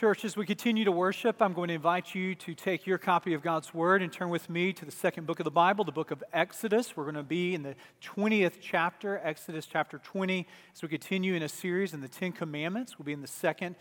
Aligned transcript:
Church, 0.00 0.24
as 0.24 0.34
we 0.34 0.46
continue 0.46 0.86
to 0.86 0.92
worship, 0.92 1.42
I'm 1.42 1.52
going 1.52 1.68
to 1.68 1.74
invite 1.74 2.14
you 2.14 2.34
to 2.34 2.54
take 2.54 2.86
your 2.86 2.96
copy 2.96 3.34
of 3.34 3.42
God's 3.42 3.74
Word 3.74 4.00
and 4.00 4.10
turn 4.10 4.30
with 4.30 4.48
me 4.48 4.72
to 4.72 4.86
the 4.86 4.90
second 4.90 5.26
book 5.26 5.40
of 5.40 5.44
the 5.44 5.50
Bible, 5.50 5.84
the 5.84 5.92
book 5.92 6.10
of 6.10 6.24
Exodus. 6.32 6.96
We're 6.96 7.04
going 7.04 7.16
to 7.16 7.22
be 7.22 7.54
in 7.54 7.62
the 7.62 7.74
20th 8.02 8.54
chapter, 8.62 9.20
Exodus 9.22 9.66
chapter 9.66 9.98
20, 9.98 10.46
as 10.74 10.80
we 10.80 10.88
continue 10.88 11.34
in 11.34 11.42
a 11.42 11.50
series 11.50 11.92
in 11.92 12.00
the 12.00 12.08
Ten 12.08 12.32
Commandments. 12.32 12.98
We'll 12.98 13.04
be 13.04 13.12
in 13.12 13.20
the 13.20 13.26
second 13.26 13.76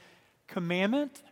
commandment. 0.46 1.24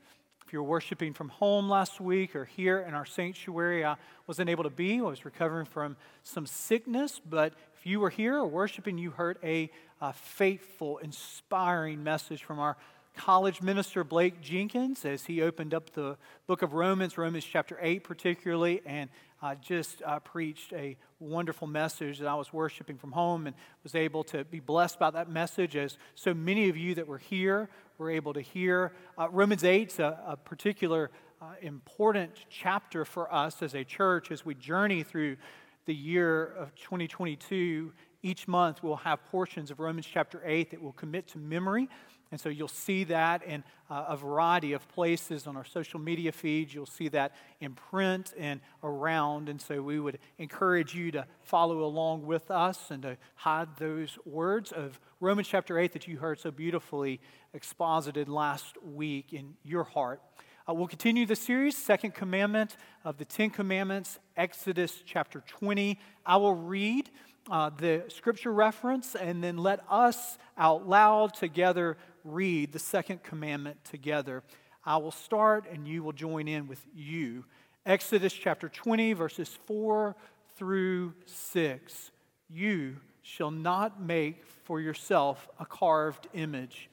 If 0.45 0.54
you're 0.54 0.63
worshiping 0.63 1.11
from 1.11 1.27
home 1.27 1.67
last 1.67 1.99
week 1.99 2.33
or 2.33 2.45
here 2.45 2.79
in 2.79 2.93
our 2.93 3.05
sanctuary, 3.05 3.83
I 3.83 3.97
wasn't 4.25 4.49
able 4.49 4.63
to 4.63 4.69
be. 4.69 4.99
I 4.99 5.01
was 5.01 5.25
recovering 5.25 5.65
from 5.65 5.97
some 6.23 6.45
sickness, 6.45 7.19
but 7.29 7.51
if 7.77 7.85
you 7.85 7.99
were 7.99 8.09
here 8.09 8.38
or 8.38 8.47
worshiping, 8.47 8.97
you 8.97 9.11
heard 9.11 9.38
a, 9.43 9.69
a 9.99 10.13
faithful, 10.13 10.99
inspiring 10.99 12.05
message 12.05 12.45
from 12.45 12.59
our 12.59 12.77
college 13.18 13.61
minister 13.63 14.04
Blake 14.04 14.41
Jenkins 14.41 15.04
as 15.04 15.25
he 15.25 15.41
opened 15.41 15.73
up 15.73 15.89
the 15.89 16.18
book 16.46 16.61
of 16.61 16.73
Romans, 16.73 17.18
Romans 17.18 17.43
chapter 17.43 17.78
8 17.82 18.04
particularly, 18.04 18.82
and 18.86 19.10
uh, 19.41 19.55
just 19.55 20.01
uh, 20.05 20.19
preached 20.19 20.71
a 20.74 20.96
wonderful 21.19 21.68
message 21.68 22.19
that 22.19 22.27
I 22.27 22.36
was 22.36 22.54
worshiping 22.54 22.97
from 22.97 23.11
home 23.11 23.47
and 23.47 23.55
was 23.83 23.96
able 23.96 24.24
to 24.25 24.43
be 24.46 24.60
blessed 24.60 25.00
by 25.00 25.10
that 25.11 25.29
message 25.29 25.75
as 25.75 25.97
so 26.14 26.33
many 26.33 26.69
of 26.69 26.77
you 26.77 26.93
that 26.96 27.07
were 27.07 27.18
here 27.18 27.69
were 27.97 28.11
able 28.11 28.33
to 28.33 28.41
hear. 28.41 28.93
Uh, 29.18 29.27
Romans 29.29 29.63
8 29.63 29.91
is 29.91 29.99
a, 29.99 30.19
a 30.27 30.38
particular 30.38 31.10
uh, 31.41 31.46
important 31.61 32.31
chapter 32.49 33.03
for 33.03 33.33
us 33.33 33.63
as 33.63 33.73
a 33.73 33.83
church 33.83 34.31
as 34.31 34.45
we 34.45 34.53
journey 34.53 35.02
through 35.02 35.38
the 35.86 35.95
year 35.95 36.45
of 36.45 36.73
2022. 36.75 37.91
Each 38.22 38.47
month 38.47 38.83
we'll 38.83 38.95
have 38.97 39.23
portions 39.25 39.72
of 39.72 39.80
Romans 39.80 40.05
chapter 40.05 40.41
8 40.45 40.72
that 40.72 40.81
we'll 40.81 40.91
commit 40.91 41.27
to 41.30 41.39
memory. 41.39 41.89
And 42.31 42.39
so 42.39 42.49
you'll 42.49 42.67
see 42.67 43.05
that 43.05 43.44
in 43.44 43.63
uh, 43.89 44.05
a 44.09 44.17
variety 44.17 44.73
of 44.73 44.88
places 44.89 45.47
on 45.47 45.55
our 45.55 45.63
social 45.63 45.99
media 45.99 46.31
feeds. 46.31 46.73
You'll 46.73 46.85
see 46.85 47.08
that 47.09 47.33
in 47.61 47.73
print 47.73 48.33
and 48.38 48.59
around. 48.83 49.49
And 49.49 49.61
so 49.61 49.81
we 49.81 49.99
would 49.99 50.19
encourage 50.37 50.93
you 50.93 51.11
to 51.11 51.25
follow 51.41 51.83
along 51.83 52.25
with 52.25 52.52
us 52.52 52.91
and 52.91 53.02
to 53.03 53.17
hide 53.35 53.69
those 53.77 54.17
words 54.25 54.71
of 54.71 54.99
Romans 55.19 55.47
chapter 55.47 55.79
8 55.79 55.93
that 55.93 56.07
you 56.07 56.17
heard 56.17 56.39
so 56.39 56.52
beautifully 56.52 57.19
exposited 57.53 58.27
last 58.27 58.75
week 58.83 59.33
in 59.33 59.55
your 59.63 59.83
heart. 59.83 60.21
Uh, 60.69 60.73
we'll 60.73 60.87
continue 60.87 61.25
the 61.25 61.35
series, 61.35 61.77
Second 61.77 62.13
Commandment 62.13 62.75
of 63.05 63.17
the 63.17 63.23
Ten 63.23 63.49
Commandments, 63.49 64.19
Exodus 64.35 65.02
chapter 65.05 65.41
20. 65.47 65.97
I 66.25 66.35
will 66.35 66.55
read 66.55 67.09
uh, 67.49 67.69
the 67.69 68.03
scripture 68.09 68.52
reference 68.52 69.15
and 69.15 69.43
then 69.43 69.57
let 69.57 69.80
us 69.89 70.37
out 70.57 70.87
loud 70.87 71.33
together 71.33 71.97
read 72.28 72.72
the 72.72 72.80
second 72.80 73.23
commandment 73.23 73.83
together. 73.83 74.44
I 74.83 74.97
will 74.97 75.11
start 75.11 75.66
and 75.72 75.88
you 75.88 76.03
will 76.03 76.14
join 76.14 76.47
in 76.47 76.67
with 76.67 76.86
you. 76.94 77.45
Exodus 77.86 78.33
chapter 78.33 78.70
20, 78.70 79.14
verses 79.14 79.58
4 79.66 80.16
through 80.58 81.14
6. 81.25 82.11
You 82.50 82.98
shall 83.22 83.52
not 83.52 84.02
make 84.02 84.45
for 84.64 84.80
yourself 84.80 85.48
a 85.59 85.66
carved 85.66 86.28
image 86.33 86.89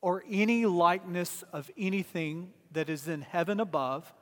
or 0.00 0.24
any 0.28 0.66
likeness 0.66 1.44
of 1.52 1.70
anything 1.78 2.52
that 2.72 2.88
is 2.88 3.06
in 3.06 3.22
heaven 3.22 3.60
above, 3.60 4.12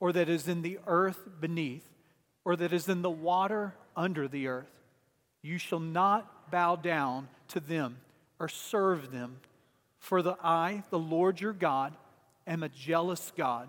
or 0.00 0.12
that 0.12 0.28
is 0.28 0.48
in 0.48 0.62
the 0.62 0.78
earth 0.86 1.28
beneath, 1.40 1.88
or 2.44 2.56
that 2.56 2.72
is 2.72 2.88
in 2.88 3.02
the 3.02 3.10
water 3.10 3.74
under 3.96 4.26
the 4.26 4.48
earth. 4.48 4.70
You 5.42 5.58
shall 5.58 5.80
not 5.80 6.50
bow 6.50 6.76
down 6.76 7.28
to 7.48 7.60
them 7.60 7.98
or 8.40 8.48
serve 8.48 9.12
them. 9.12 9.40
For 9.98 10.22
the 10.22 10.36
I, 10.42 10.84
the 10.90 10.98
Lord 10.98 11.40
your 11.40 11.52
God, 11.52 11.94
am 12.46 12.62
a 12.62 12.68
jealous 12.68 13.32
God, 13.36 13.68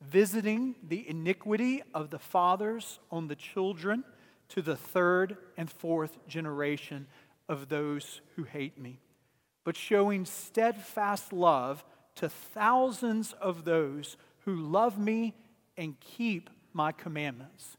visiting 0.00 0.74
the 0.86 1.08
iniquity 1.08 1.82
of 1.94 2.10
the 2.10 2.18
fathers 2.18 2.98
on 3.10 3.28
the 3.28 3.36
children 3.36 4.04
to 4.48 4.62
the 4.62 4.76
third 4.76 5.36
and 5.56 5.70
fourth 5.70 6.18
generation 6.26 7.06
of 7.48 7.68
those 7.68 8.20
who 8.36 8.44
hate 8.44 8.78
me, 8.78 8.98
but 9.64 9.76
showing 9.76 10.24
steadfast 10.24 11.32
love 11.32 11.84
to 12.16 12.28
thousands 12.28 13.32
of 13.34 13.64
those 13.64 14.16
who 14.44 14.54
love 14.54 14.98
me 14.98 15.34
and 15.76 15.98
keep 16.00 16.50
my 16.72 16.92
commandments. 16.92 17.76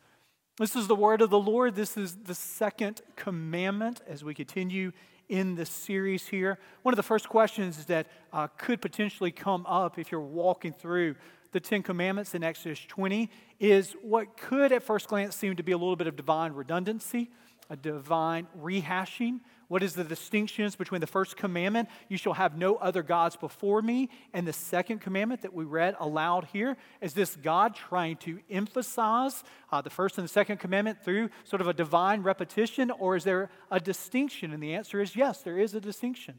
This 0.57 0.75
is 0.75 0.87
the 0.87 0.95
word 0.95 1.21
of 1.21 1.29
the 1.29 1.39
Lord. 1.39 1.75
This 1.75 1.97
is 1.97 2.15
the 2.15 2.35
second 2.35 3.01
commandment 3.15 4.01
as 4.07 4.23
we 4.23 4.33
continue 4.33 4.91
in 5.31 5.55
this 5.55 5.69
series 5.69 6.27
here. 6.27 6.59
One 6.83 6.93
of 6.93 6.97
the 6.97 7.03
first 7.03 7.29
questions 7.29 7.85
that 7.85 8.07
uh, 8.33 8.47
could 8.57 8.81
potentially 8.81 9.31
come 9.31 9.65
up 9.65 9.97
if 9.97 10.11
you're 10.11 10.19
walking 10.19 10.73
through 10.73 11.15
the 11.53 11.59
Ten 11.61 11.83
Commandments 11.83 12.35
in 12.35 12.43
Exodus 12.43 12.83
20 12.85 13.29
is 13.57 13.95
what 14.01 14.35
could 14.35 14.73
at 14.73 14.83
first 14.83 15.07
glance 15.07 15.35
seem 15.37 15.55
to 15.55 15.63
be 15.63 15.71
a 15.71 15.77
little 15.77 15.95
bit 15.95 16.07
of 16.07 16.17
divine 16.17 16.51
redundancy, 16.51 17.31
a 17.69 17.77
divine 17.77 18.45
rehashing. 18.61 19.39
What 19.71 19.83
is 19.83 19.93
the 19.93 20.03
distinctions 20.03 20.75
between 20.75 20.99
the 20.99 21.07
first 21.07 21.37
commandment, 21.37 21.87
you 22.09 22.17
shall 22.17 22.33
have 22.33 22.57
no 22.57 22.75
other 22.75 23.01
gods 23.03 23.37
before 23.37 23.81
me, 23.81 24.09
and 24.33 24.45
the 24.45 24.51
second 24.51 24.99
commandment 24.99 25.43
that 25.43 25.53
we 25.53 25.63
read 25.63 25.95
aloud 25.97 26.49
here? 26.51 26.75
Is 26.99 27.13
this 27.13 27.37
God 27.37 27.73
trying 27.73 28.17
to 28.17 28.41
emphasize 28.49 29.45
uh, 29.71 29.79
the 29.79 29.89
first 29.89 30.17
and 30.17 30.25
the 30.25 30.29
second 30.29 30.57
commandment 30.57 31.05
through 31.05 31.29
sort 31.45 31.61
of 31.61 31.69
a 31.69 31.73
divine 31.73 32.21
repetition, 32.21 32.91
or 32.91 33.15
is 33.15 33.23
there 33.23 33.49
a 33.71 33.79
distinction? 33.79 34.51
And 34.51 34.61
the 34.61 34.75
answer 34.75 34.99
is 34.99 35.15
yes, 35.15 35.41
there 35.41 35.57
is 35.57 35.73
a 35.73 35.79
distinction. 35.79 36.37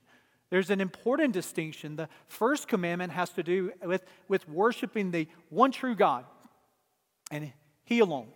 There's 0.50 0.68
an 0.68 0.82
important 0.82 1.32
distinction. 1.32 1.96
The 1.96 2.10
first 2.26 2.68
commandment 2.68 3.14
has 3.14 3.30
to 3.30 3.42
do 3.42 3.72
with, 3.82 4.04
with 4.28 4.46
worshiping 4.46 5.10
the 5.10 5.26
one 5.48 5.72
true 5.72 5.94
God 5.94 6.26
and 7.30 7.50
He 7.84 8.00
alone. 8.00 8.28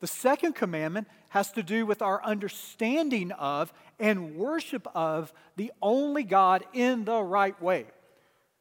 The 0.00 0.08
second 0.08 0.56
commandment 0.56 1.06
has 1.32 1.50
to 1.50 1.62
do 1.62 1.86
with 1.86 2.02
our 2.02 2.22
understanding 2.22 3.32
of 3.32 3.72
and 3.98 4.36
worship 4.36 4.86
of 4.94 5.32
the 5.56 5.72
only 5.80 6.24
God 6.24 6.62
in 6.74 7.06
the 7.06 7.22
right 7.22 7.60
way. 7.60 7.86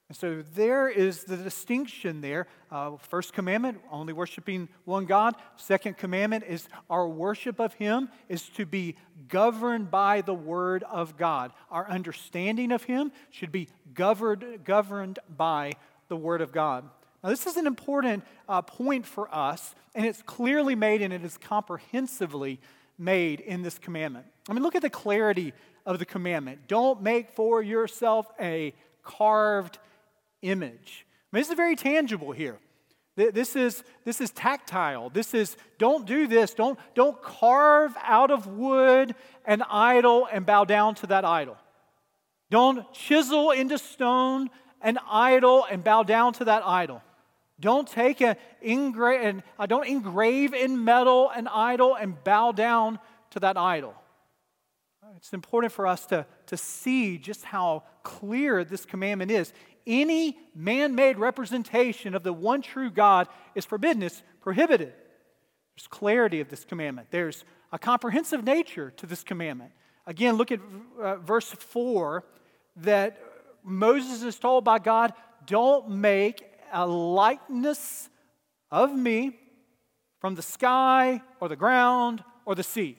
And 0.07 0.15
so 0.15 0.41
there 0.55 0.87
is 0.87 1.25
the 1.25 1.35
distinction 1.35 2.21
there. 2.21 2.47
Uh, 2.71 2.95
first 2.95 3.33
commandment, 3.33 3.81
only 3.91 4.13
worshiping 4.13 4.69
one 4.85 5.05
God. 5.05 5.35
Second 5.57 5.97
commandment 5.97 6.45
is 6.47 6.69
our 6.89 7.09
worship 7.09 7.59
of 7.59 7.73
Him 7.73 8.07
is 8.29 8.47
to 8.51 8.65
be 8.65 8.95
governed 9.27 9.91
by 9.91 10.21
the 10.21 10.33
Word 10.33 10.83
of 10.83 11.17
God. 11.17 11.51
Our 11.69 11.89
understanding 11.89 12.71
of 12.71 12.83
Him 12.83 13.11
should 13.31 13.51
be 13.51 13.67
governed, 13.93 14.63
governed 14.63 15.19
by 15.37 15.73
the 16.07 16.15
Word 16.17 16.39
of 16.39 16.53
God. 16.53 16.89
Now, 17.23 17.29
this 17.29 17.45
is 17.45 17.57
an 17.57 17.67
important 17.67 18.23
uh, 18.49 18.61
point 18.61 19.05
for 19.05 19.33
us, 19.33 19.75
and 19.93 20.05
it's 20.05 20.21
clearly 20.23 20.75
made 20.75 21.01
and 21.01 21.13
it 21.13 21.23
is 21.23 21.37
comprehensively 21.37 22.59
made 22.97 23.39
in 23.39 23.61
this 23.61 23.77
commandment. 23.77 24.25
I 24.49 24.53
mean, 24.53 24.63
look 24.63 24.75
at 24.75 24.81
the 24.81 24.89
clarity 24.89 25.53
of 25.85 25.99
the 25.99 26.05
commandment. 26.05 26.67
Don't 26.67 27.01
make 27.01 27.31
for 27.31 27.61
yourself 27.61 28.27
a 28.39 28.73
carved 29.03 29.77
image. 30.41 31.05
I 31.31 31.35
mean, 31.35 31.41
this 31.41 31.49
is 31.49 31.55
very 31.55 31.75
tangible 31.75 32.31
here. 32.31 32.57
This 33.15 33.55
is, 33.55 33.83
this 34.05 34.21
is 34.21 34.31
tactile. 34.31 35.09
This 35.09 35.33
is, 35.33 35.57
don't 35.77 36.07
do 36.07 36.27
this. 36.27 36.53
Don't, 36.53 36.79
don't 36.95 37.21
carve 37.21 37.93
out 38.01 38.31
of 38.31 38.47
wood 38.47 39.15
an 39.45 39.63
idol 39.69 40.27
and 40.31 40.45
bow 40.45 40.63
down 40.63 40.95
to 40.95 41.07
that 41.07 41.25
idol. 41.25 41.57
Don't 42.49 42.91
chisel 42.93 43.51
into 43.51 43.77
stone 43.77 44.49
an 44.81 44.97
idol 45.09 45.65
and 45.69 45.83
bow 45.83 46.03
down 46.03 46.33
to 46.33 46.45
that 46.45 46.63
idol. 46.65 47.01
Don't 47.61 47.87
take 47.87 48.19
a 48.21 48.35
engra- 48.65 49.23
and, 49.23 49.43
uh, 49.57 49.65
don't 49.67 49.87
engrave 49.87 50.53
in 50.53 50.83
metal 50.83 51.29
an 51.29 51.47
idol 51.47 51.95
and 51.95 52.21
bow 52.23 52.51
down 52.51 52.99
to 53.31 53.39
that 53.39 53.55
idol. 53.55 53.95
It's 55.17 55.33
important 55.33 55.71
for 55.71 55.87
us 55.87 56.05
to, 56.07 56.25
to 56.47 56.57
see 56.57 57.17
just 57.17 57.43
how 57.43 57.83
clear 58.03 58.63
this 58.63 58.85
commandment 58.85 59.31
is. 59.31 59.53
Any 59.85 60.37
man 60.55 60.95
made 60.95 61.17
representation 61.17 62.15
of 62.15 62.23
the 62.23 62.33
one 62.33 62.61
true 62.61 62.89
God 62.89 63.27
is 63.55 63.65
forbidden, 63.65 64.03
it's 64.03 64.23
prohibited. 64.41 64.93
There's 65.75 65.87
clarity 65.87 66.41
of 66.41 66.49
this 66.49 66.65
commandment, 66.65 67.07
there's 67.11 67.45
a 67.71 67.79
comprehensive 67.79 68.43
nature 68.43 68.91
to 68.97 69.05
this 69.05 69.23
commandment. 69.23 69.71
Again, 70.07 70.35
look 70.35 70.51
at 70.51 70.59
uh, 70.99 71.17
verse 71.17 71.49
4 71.51 72.25
that 72.77 73.19
Moses 73.63 74.23
is 74.23 74.39
told 74.39 74.63
by 74.63 74.79
God, 74.79 75.13
don't 75.45 75.89
make 75.89 76.43
a 76.71 76.85
likeness 76.85 78.09
of 78.69 78.93
me 78.93 79.37
from 80.19 80.35
the 80.35 80.41
sky 80.41 81.21
or 81.39 81.49
the 81.49 81.55
ground 81.55 82.23
or 82.45 82.55
the 82.55 82.63
sea. 82.63 82.97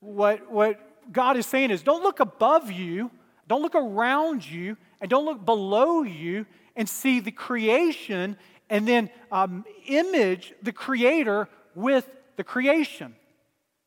What, 0.00 0.50
what 0.50 1.12
God 1.12 1.36
is 1.36 1.46
saying 1.46 1.70
is 1.70 1.82
don't 1.82 2.02
look 2.02 2.20
above 2.20 2.70
you, 2.70 3.10
don't 3.46 3.62
look 3.62 3.74
around 3.74 4.48
you, 4.48 4.76
and 5.00 5.10
don't 5.10 5.24
look 5.24 5.44
below 5.44 6.02
you 6.02 6.46
and 6.76 6.88
see 6.88 7.20
the 7.20 7.32
creation 7.32 8.36
and 8.68 8.86
then 8.86 9.10
um, 9.32 9.64
image 9.86 10.54
the 10.62 10.72
Creator 10.72 11.48
with 11.74 12.08
the 12.36 12.44
creation. 12.44 13.14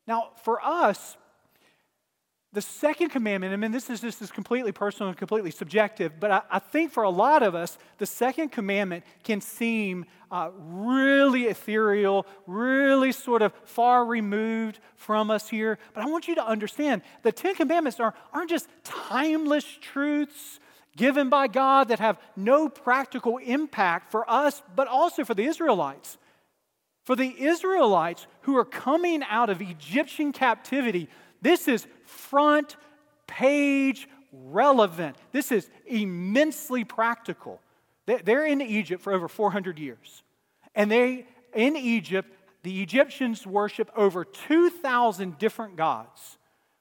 Now, 0.05 0.31
for 0.43 0.63
us, 0.63 1.17
The 2.53 2.61
second 2.61 3.09
commandment, 3.09 3.51
I 3.51 3.55
mean, 3.55 3.71
this 3.71 3.89
is 3.89 4.01
just 4.01 4.21
is 4.21 4.31
completely 4.31 4.71
personal 4.71 5.09
and 5.09 5.17
completely 5.17 5.49
subjective, 5.49 6.19
but 6.19 6.29
I, 6.29 6.41
I, 6.51 6.59
think 6.59 6.91
for 6.91 7.01
a 7.01 7.09
lot 7.09 7.41
of 7.41 7.55
us, 7.55 7.79
the 7.97 8.05
second 8.05 8.49
commandment 8.49 9.03
can 9.23 9.41
seem 9.41 10.05
uh, 10.31 10.51
really 10.55 11.45
ethereal, 11.45 12.27
really 12.45 13.11
sort 13.11 13.41
of 13.41 13.53
far 13.65 14.05
removed 14.05 14.79
from 14.95 15.31
us 15.31 15.49
here. 15.49 15.79
But 15.95 16.03
I 16.03 16.07
want 16.07 16.27
you 16.27 16.35
to 16.35 16.45
understand 16.45 17.01
the 17.23 17.31
Ten 17.31 17.55
Commandments 17.55 17.99
are, 17.99 18.13
aren't 18.31 18.51
just 18.51 18.67
timeless 18.83 19.65
truths 19.81 20.59
given 20.95 21.29
by 21.29 21.47
God 21.47 21.87
that 21.87 21.97
have 21.97 22.19
no 22.35 22.69
practical 22.69 23.37
impact 23.37 24.11
for 24.11 24.29
us, 24.29 24.61
but 24.75 24.87
also 24.87 25.23
for 25.23 25.33
the 25.33 25.45
Israelites. 25.45 26.19
For 27.03 27.15
the 27.15 27.35
Israelites 27.43 28.27
who 28.41 28.55
are 28.57 28.63
coming 28.63 29.23
out 29.23 29.49
of 29.49 29.61
Egyptian 29.61 30.31
captivity, 30.31 31.09
this 31.43 31.67
is 31.67 31.85
front 32.05 32.77
page 33.27 34.07
relevant. 34.31 35.15
This 35.31 35.51
is 35.51 35.69
immensely 35.85 36.83
practical. 36.83 37.59
They're 38.05 38.45
in 38.45 38.61
Egypt 38.61 39.03
for 39.03 39.13
over 39.13 39.27
400 39.27 39.77
years. 39.77 40.23
And 40.73 40.89
they, 40.89 41.27
in 41.53 41.75
Egypt, 41.75 42.29
the 42.63 42.81
Egyptians 42.81 43.45
worship 43.45 43.91
over 43.95 44.25
2,000 44.25 45.37
different 45.37 45.75
gods. 45.75 46.37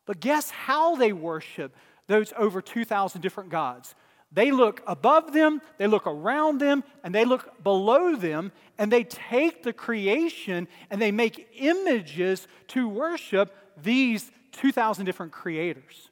But 0.07 0.21
guess 0.21 0.51
how 0.51 0.97
they 0.97 1.13
worship 1.13 1.75
those 2.07 2.33
over 2.37 2.63
2,000 2.63 3.21
different 3.21 3.51
gods? 3.51 3.95
They 4.31 4.51
look 4.51 4.83
above 4.87 5.33
them, 5.33 5.61
they 5.77 5.87
look 5.87 6.07
around 6.07 6.59
them, 6.59 6.85
and 7.05 7.15
they 7.15 7.25
look 7.25 7.63
below 7.63 8.17
them, 8.17 8.51
and 8.79 8.91
they 8.91 9.05
take 9.05 9.63
the 9.63 9.75
creation 9.75 10.69
and 10.89 11.03
they 11.03 11.13
make 11.13 11.49
images 11.55 12.49
to 12.69 12.89
worship 12.89 13.55
these 13.83 14.31
2,000 14.53 15.05
different 15.05 15.33
creators. 15.33 16.11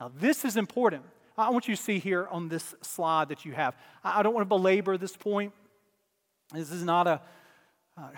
Now, 0.00 0.10
this 0.20 0.44
is 0.44 0.56
important. 0.56 1.02
I 1.36 1.50
want 1.50 1.66
you 1.66 1.74
to 1.74 1.82
see 1.82 1.98
here 1.98 2.28
on 2.30 2.48
this 2.48 2.74
slide 2.82 3.28
that 3.28 3.44
you 3.44 3.52
have. 3.52 3.76
I 4.02 4.22
don't 4.22 4.34
want 4.34 4.42
to 4.42 4.48
belabor 4.48 4.96
this 4.96 5.16
point. 5.16 5.52
This 6.52 6.70
is 6.70 6.84
not 6.84 7.06
a 7.06 7.20
uh, 7.96 8.08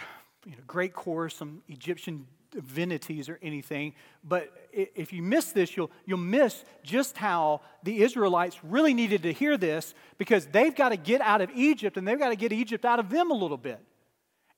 you 0.44 0.52
know, 0.52 0.58
great 0.66 0.92
course 0.92 1.40
on 1.40 1.62
Egyptian 1.68 2.26
divinities 2.50 3.28
or 3.28 3.38
anything, 3.42 3.94
but 4.24 4.52
if 4.72 5.12
you 5.12 5.22
miss 5.22 5.52
this, 5.52 5.76
you'll, 5.76 5.90
you'll 6.04 6.18
miss 6.18 6.64
just 6.82 7.16
how 7.16 7.60
the 7.82 8.02
Israelites 8.02 8.62
really 8.62 8.94
needed 8.94 9.22
to 9.22 9.32
hear 9.32 9.56
this 9.56 9.94
because 10.18 10.46
they've 10.46 10.74
got 10.74 10.90
to 10.90 10.96
get 10.96 11.20
out 11.20 11.40
of 11.40 11.50
Egypt 11.54 11.96
and 11.96 12.06
they've 12.06 12.18
got 12.18 12.28
to 12.30 12.36
get 12.36 12.52
Egypt 12.52 12.84
out 12.84 12.98
of 12.98 13.10
them 13.10 13.30
a 13.30 13.34
little 13.34 13.56
bit. 13.56 13.80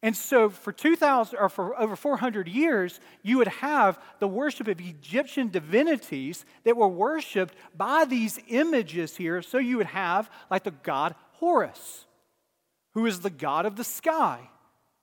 And 0.02 0.16
so 0.16 0.48
for 0.48 0.72
2000 0.72 1.36
or 1.38 1.48
for 1.48 1.78
over 1.78 1.96
400 1.96 2.46
years, 2.46 3.00
you 3.22 3.38
would 3.38 3.48
have 3.48 3.98
the 4.20 4.28
worship 4.28 4.68
of 4.68 4.80
Egyptian 4.80 5.48
divinities 5.48 6.44
that 6.62 6.76
were 6.76 6.88
worshiped 6.88 7.54
by 7.76 8.04
these 8.04 8.38
images 8.46 9.16
here. 9.16 9.42
So 9.42 9.58
you 9.58 9.76
would 9.78 9.86
have 9.86 10.30
like 10.50 10.64
the 10.64 10.70
god 10.70 11.14
Horus, 11.32 12.04
who 12.94 13.06
is 13.06 13.20
the 13.20 13.30
god 13.30 13.64
of 13.64 13.76
the 13.76 13.84
sky, 13.84 14.40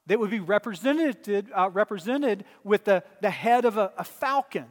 that 0.08 0.20
would 0.20 0.30
be 0.30 0.42
represented, 0.42 1.50
uh, 1.56 1.70
represented 1.70 2.44
with 2.64 2.84
the, 2.84 3.04
the 3.22 3.30
head 3.30 3.64
of 3.64 3.78
a, 3.78 3.92
a 3.98 4.04
falcon. 4.04 4.66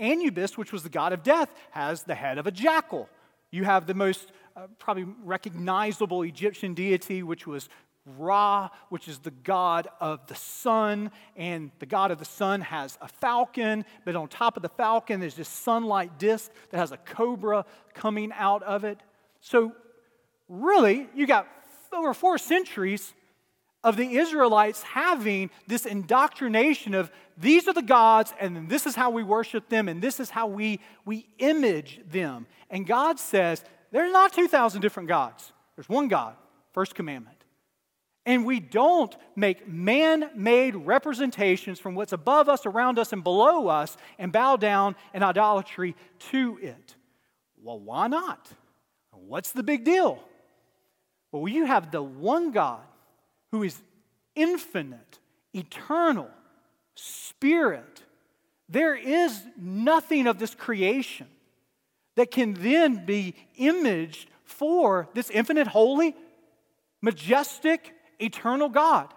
Anubis, 0.00 0.56
which 0.56 0.72
was 0.72 0.82
the 0.82 0.88
god 0.88 1.12
of 1.12 1.22
death, 1.22 1.50
has 1.70 2.02
the 2.02 2.14
head 2.14 2.38
of 2.38 2.46
a 2.46 2.50
jackal. 2.50 3.08
You 3.50 3.64
have 3.64 3.86
the 3.86 3.94
most 3.94 4.32
uh, 4.56 4.66
probably 4.78 5.06
recognizable 5.22 6.22
Egyptian 6.22 6.74
deity, 6.74 7.22
which 7.22 7.46
was 7.46 7.68
Ra, 8.06 8.68
which 8.88 9.08
is 9.08 9.18
the 9.18 9.32
god 9.32 9.88
of 10.00 10.24
the 10.28 10.36
sun, 10.36 11.10
and 11.34 11.72
the 11.80 11.86
god 11.86 12.12
of 12.12 12.18
the 12.18 12.24
sun 12.24 12.60
has 12.60 12.96
a 13.00 13.08
falcon, 13.08 13.84
but 14.04 14.14
on 14.14 14.28
top 14.28 14.56
of 14.56 14.62
the 14.62 14.68
falcon, 14.68 15.18
there's 15.18 15.34
this 15.34 15.48
sunlight 15.48 16.18
disk 16.18 16.52
that 16.70 16.78
has 16.78 16.92
a 16.92 16.96
cobra 16.96 17.64
coming 17.94 18.32
out 18.32 18.62
of 18.62 18.84
it. 18.84 18.98
So, 19.40 19.72
really, 20.48 21.08
you 21.14 21.26
got 21.26 21.48
over 21.92 22.14
four 22.14 22.38
centuries 22.38 23.12
of 23.82 23.96
the 23.96 24.16
Israelites 24.16 24.82
having 24.82 25.50
this 25.66 25.86
indoctrination 25.86 26.94
of 26.94 27.10
these 27.38 27.68
are 27.68 27.72
the 27.72 27.82
gods, 27.82 28.32
and 28.40 28.68
this 28.68 28.86
is 28.86 28.94
how 28.94 29.10
we 29.10 29.22
worship 29.22 29.68
them, 29.68 29.88
and 29.88 30.00
this 30.00 30.20
is 30.20 30.30
how 30.30 30.46
we, 30.46 30.80
we 31.04 31.28
image 31.38 32.00
them. 32.10 32.46
And 32.70 32.86
God 32.86 33.18
says, 33.18 33.62
there's 33.92 34.12
not 34.12 34.32
2,000 34.32 34.80
different 34.80 35.08
gods, 35.08 35.52
there's 35.76 35.88
one 35.88 36.08
God, 36.08 36.34
first 36.72 36.94
commandment. 36.94 37.35
And 38.26 38.44
we 38.44 38.58
don't 38.58 39.16
make 39.36 39.68
man 39.68 40.30
made 40.34 40.74
representations 40.74 41.78
from 41.78 41.94
what's 41.94 42.12
above 42.12 42.48
us, 42.48 42.66
around 42.66 42.98
us, 42.98 43.12
and 43.12 43.22
below 43.22 43.68
us 43.68 43.96
and 44.18 44.32
bow 44.32 44.56
down 44.56 44.96
in 45.14 45.22
idolatry 45.22 45.94
to 46.30 46.58
it. 46.60 46.96
Well, 47.62 47.78
why 47.78 48.08
not? 48.08 48.50
What's 49.12 49.52
the 49.52 49.62
big 49.62 49.84
deal? 49.84 50.22
Well, 51.32 51.46
you 51.48 51.66
have 51.66 51.90
the 51.90 52.02
one 52.02 52.50
God 52.50 52.82
who 53.52 53.62
is 53.62 53.80
infinite, 54.34 55.20
eternal, 55.54 56.30
spirit. 56.94 58.02
There 58.68 58.96
is 58.96 59.40
nothing 59.56 60.26
of 60.26 60.38
this 60.38 60.54
creation 60.54 61.28
that 62.16 62.30
can 62.30 62.54
then 62.54 63.06
be 63.06 63.34
imaged 63.56 64.28
for 64.44 65.08
this 65.14 65.30
infinite, 65.30 65.66
holy, 65.66 66.16
majestic, 67.02 67.92
eternal 68.18 68.68
God. 68.68 69.12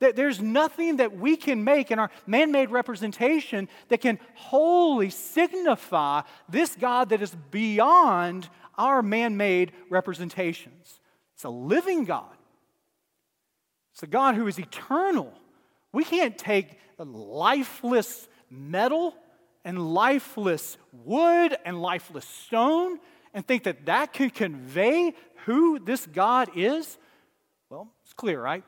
That 0.00 0.16
there's 0.16 0.40
nothing 0.40 0.96
that 0.96 1.16
we 1.16 1.36
can 1.36 1.64
make 1.64 1.90
in 1.90 1.98
our 1.98 2.10
man 2.26 2.52
made 2.52 2.70
representation 2.70 3.68
that 3.88 4.00
can 4.00 4.18
wholly 4.34 5.10
signify 5.10 6.22
this 6.48 6.74
God 6.74 7.10
that 7.10 7.22
is 7.22 7.34
beyond 7.50 8.48
our 8.76 9.02
man 9.02 9.36
made 9.36 9.72
representations. 9.88 11.00
It's 11.34 11.44
a 11.44 11.50
living 11.50 12.04
God, 12.04 12.36
it's 13.92 14.02
a 14.02 14.08
God 14.08 14.34
who 14.34 14.46
is 14.46 14.58
eternal. 14.58 15.32
We 15.92 16.04
can't 16.04 16.36
take 16.36 16.76
lifeless 16.98 18.28
metal 18.50 19.14
and 19.64 19.94
lifeless 19.94 20.76
wood 20.92 21.56
and 21.64 21.80
lifeless 21.80 22.26
stone 22.26 22.98
and 23.32 23.46
think 23.46 23.64
that 23.64 23.86
that 23.86 24.12
can 24.12 24.30
convey 24.30 25.14
who 25.44 25.78
this 25.78 26.06
God 26.06 26.50
is. 26.54 26.98
Well, 27.74 27.88
it's 28.04 28.12
clear, 28.12 28.40
right? 28.40 28.62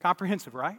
Comprehensive, 0.00 0.54
right? 0.54 0.78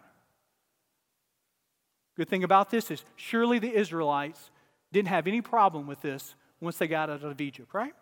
Good 2.18 2.28
thing 2.28 2.44
about 2.44 2.72
this 2.72 2.90
is 2.90 3.06
surely 3.18 3.60
the 3.60 3.72
Israelites 3.72 4.50
didn't 4.92 5.10
have 5.10 5.28
any 5.28 5.40
problem 5.40 5.86
with 5.86 6.02
this 6.02 6.34
once 6.60 6.80
they 6.80 6.88
got 6.88 7.12
out 7.12 7.24
of 7.24 7.40
Egypt, 7.40 7.72
right? 7.72 7.94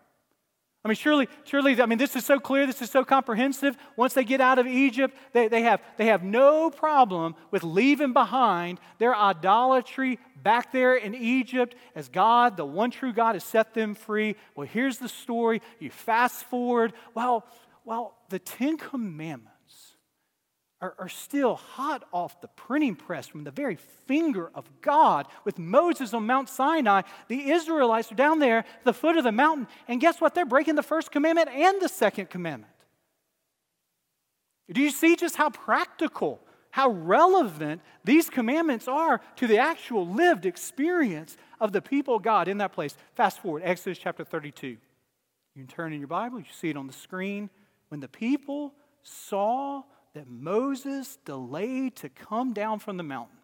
I 0.82 0.88
mean, 0.88 0.96
surely, 0.96 1.28
surely, 1.44 1.78
I 1.82 1.84
mean, 1.84 1.98
this 1.98 2.16
is 2.16 2.24
so 2.24 2.40
clear, 2.40 2.66
this 2.66 2.80
is 2.80 2.90
so 2.90 3.04
comprehensive. 3.04 3.76
Once 3.96 4.14
they 4.14 4.24
get 4.24 4.40
out 4.40 4.58
of 4.58 4.66
Egypt, 4.66 5.14
they, 5.34 5.48
they, 5.48 5.60
have, 5.60 5.82
they 5.98 6.06
have 6.06 6.22
no 6.22 6.70
problem 6.70 7.34
with 7.50 7.62
leaving 7.62 8.14
behind 8.14 8.80
their 8.96 9.14
idolatry 9.14 10.18
back 10.42 10.72
there 10.72 10.96
in 10.96 11.14
Egypt 11.14 11.74
as 11.94 12.08
God, 12.08 12.56
the 12.56 12.64
one 12.64 12.90
true 12.90 13.12
God, 13.12 13.34
has 13.34 13.44
set 13.44 13.74
them 13.74 13.94
free. 13.94 14.36
Well, 14.54 14.66
here's 14.66 14.96
the 14.96 15.08
story. 15.08 15.60
You 15.80 15.90
fast 15.90 16.44
forward. 16.44 16.94
Well, 17.12 17.44
well, 17.88 18.18
the 18.28 18.38
Ten 18.38 18.76
Commandments 18.76 19.96
are, 20.82 20.94
are 20.98 21.08
still 21.08 21.54
hot 21.54 22.04
off 22.12 22.38
the 22.42 22.48
printing 22.48 22.94
press 22.94 23.26
from 23.26 23.44
the 23.44 23.50
very 23.50 23.76
finger 24.06 24.50
of 24.54 24.70
God 24.82 25.26
with 25.46 25.58
Moses 25.58 26.12
on 26.12 26.26
Mount 26.26 26.50
Sinai. 26.50 27.00
The 27.28 27.48
Israelites 27.48 28.12
are 28.12 28.14
down 28.14 28.40
there 28.40 28.58
at 28.58 28.84
the 28.84 28.92
foot 28.92 29.16
of 29.16 29.24
the 29.24 29.32
mountain, 29.32 29.68
and 29.88 30.02
guess 30.02 30.20
what? 30.20 30.34
They're 30.34 30.44
breaking 30.44 30.74
the 30.74 30.82
first 30.82 31.10
commandment 31.10 31.48
and 31.48 31.80
the 31.80 31.88
second 31.88 32.28
commandment. 32.28 32.74
Do 34.70 34.82
you 34.82 34.90
see 34.90 35.16
just 35.16 35.36
how 35.36 35.48
practical, 35.48 36.40
how 36.70 36.90
relevant 36.90 37.80
these 38.04 38.28
commandments 38.28 38.86
are 38.86 39.22
to 39.36 39.46
the 39.46 39.56
actual 39.56 40.06
lived 40.06 40.44
experience 40.44 41.38
of 41.58 41.72
the 41.72 41.80
people 41.80 42.16
of 42.16 42.22
God 42.22 42.48
in 42.48 42.58
that 42.58 42.74
place? 42.74 42.94
Fast 43.14 43.40
forward, 43.40 43.62
Exodus 43.64 43.96
chapter 43.96 44.24
32. 44.24 44.66
You 44.66 44.76
can 45.56 45.66
turn 45.66 45.94
in 45.94 46.00
your 46.00 46.08
Bible, 46.08 46.38
you 46.38 46.44
see 46.52 46.68
it 46.68 46.76
on 46.76 46.86
the 46.86 46.92
screen. 46.92 47.48
When 47.88 48.00
the 48.00 48.08
people 48.08 48.74
saw 49.02 49.82
that 50.14 50.28
Moses 50.28 51.18
delayed 51.24 51.96
to 51.96 52.08
come 52.08 52.52
down 52.52 52.78
from 52.78 52.96
the 52.96 53.02
mountain, 53.02 53.38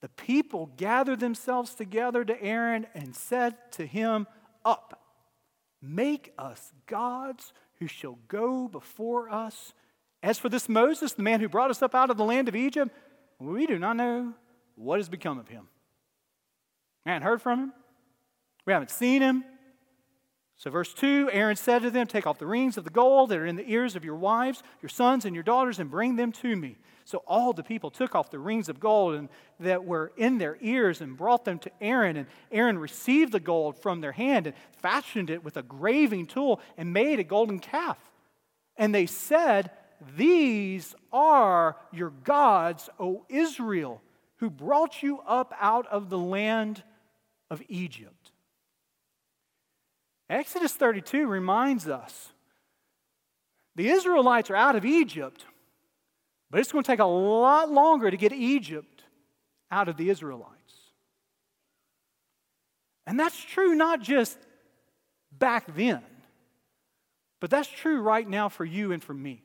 the 0.00 0.08
people 0.10 0.70
gathered 0.76 1.20
themselves 1.20 1.74
together 1.74 2.24
to 2.24 2.42
Aaron 2.42 2.86
and 2.94 3.16
said 3.16 3.56
to 3.72 3.86
him, 3.86 4.26
Up, 4.64 5.02
make 5.82 6.32
us 6.38 6.72
gods 6.86 7.52
who 7.78 7.88
shall 7.88 8.18
go 8.28 8.68
before 8.68 9.28
us. 9.28 9.72
As 10.22 10.38
for 10.38 10.48
this 10.48 10.68
Moses, 10.68 11.14
the 11.14 11.22
man 11.22 11.40
who 11.40 11.48
brought 11.48 11.70
us 11.70 11.82
up 11.82 11.94
out 11.94 12.10
of 12.10 12.16
the 12.16 12.24
land 12.24 12.48
of 12.48 12.54
Egypt, 12.54 12.94
we 13.40 13.66
do 13.66 13.78
not 13.78 13.96
know 13.96 14.34
what 14.76 14.98
has 14.98 15.08
become 15.08 15.38
of 15.38 15.48
him. 15.48 15.68
We 17.04 17.12
haven't 17.12 17.26
heard 17.26 17.42
from 17.42 17.60
him. 17.60 17.72
We 18.66 18.72
haven't 18.72 18.90
seen 18.90 19.22
him. 19.22 19.44
So, 20.58 20.70
verse 20.70 20.92
2 20.92 21.30
Aaron 21.32 21.56
said 21.56 21.82
to 21.82 21.90
them, 21.90 22.06
Take 22.06 22.26
off 22.26 22.38
the 22.38 22.46
rings 22.46 22.76
of 22.76 22.84
the 22.84 22.90
gold 22.90 23.30
that 23.30 23.38
are 23.38 23.46
in 23.46 23.56
the 23.56 23.70
ears 23.70 23.96
of 23.96 24.04
your 24.04 24.16
wives, 24.16 24.62
your 24.82 24.88
sons, 24.88 25.24
and 25.24 25.34
your 25.34 25.44
daughters, 25.44 25.78
and 25.78 25.90
bring 25.90 26.16
them 26.16 26.32
to 26.32 26.56
me. 26.56 26.76
So 27.08 27.22
all 27.26 27.54
the 27.54 27.62
people 27.62 27.90
took 27.90 28.14
off 28.14 28.30
the 28.30 28.38
rings 28.38 28.68
of 28.68 28.80
gold 28.80 29.14
and, 29.14 29.30
that 29.60 29.86
were 29.86 30.12
in 30.18 30.36
their 30.36 30.58
ears 30.60 31.00
and 31.00 31.16
brought 31.16 31.46
them 31.46 31.58
to 31.60 31.70
Aaron. 31.80 32.18
And 32.18 32.26
Aaron 32.52 32.76
received 32.76 33.32
the 33.32 33.40
gold 33.40 33.80
from 33.80 34.02
their 34.02 34.12
hand 34.12 34.46
and 34.46 34.54
fashioned 34.82 35.30
it 35.30 35.42
with 35.42 35.56
a 35.56 35.62
graving 35.62 36.26
tool 36.26 36.60
and 36.76 36.92
made 36.92 37.18
a 37.18 37.24
golden 37.24 37.60
calf. 37.60 37.96
And 38.76 38.94
they 38.94 39.06
said, 39.06 39.70
These 40.18 40.94
are 41.10 41.76
your 41.92 42.10
gods, 42.10 42.90
O 43.00 43.24
Israel, 43.30 44.02
who 44.36 44.50
brought 44.50 45.02
you 45.02 45.20
up 45.20 45.54
out 45.58 45.86
of 45.86 46.10
the 46.10 46.18
land 46.18 46.82
of 47.48 47.62
Egypt. 47.68 48.17
Exodus 50.30 50.72
32 50.74 51.26
reminds 51.26 51.88
us 51.88 52.32
the 53.74 53.88
Israelites 53.88 54.50
are 54.50 54.56
out 54.56 54.76
of 54.76 54.84
Egypt 54.84 55.44
but 56.50 56.60
it's 56.60 56.72
going 56.72 56.84
to 56.84 56.90
take 56.90 57.00
a 57.00 57.04
lot 57.04 57.70
longer 57.70 58.10
to 58.10 58.16
get 58.16 58.32
Egypt 58.32 59.02
out 59.70 59.88
of 59.88 59.96
the 59.96 60.08
Israelites. 60.08 60.54
And 63.06 63.18
that's 63.18 63.38
true 63.38 63.74
not 63.74 64.02
just 64.02 64.38
back 65.32 65.74
then, 65.74 66.02
but 67.40 67.50
that's 67.50 67.68
true 67.68 68.00
right 68.00 68.28
now 68.28 68.48
for 68.48 68.64
you 68.64 68.92
and 68.92 69.02
for 69.02 69.14
me. 69.14 69.42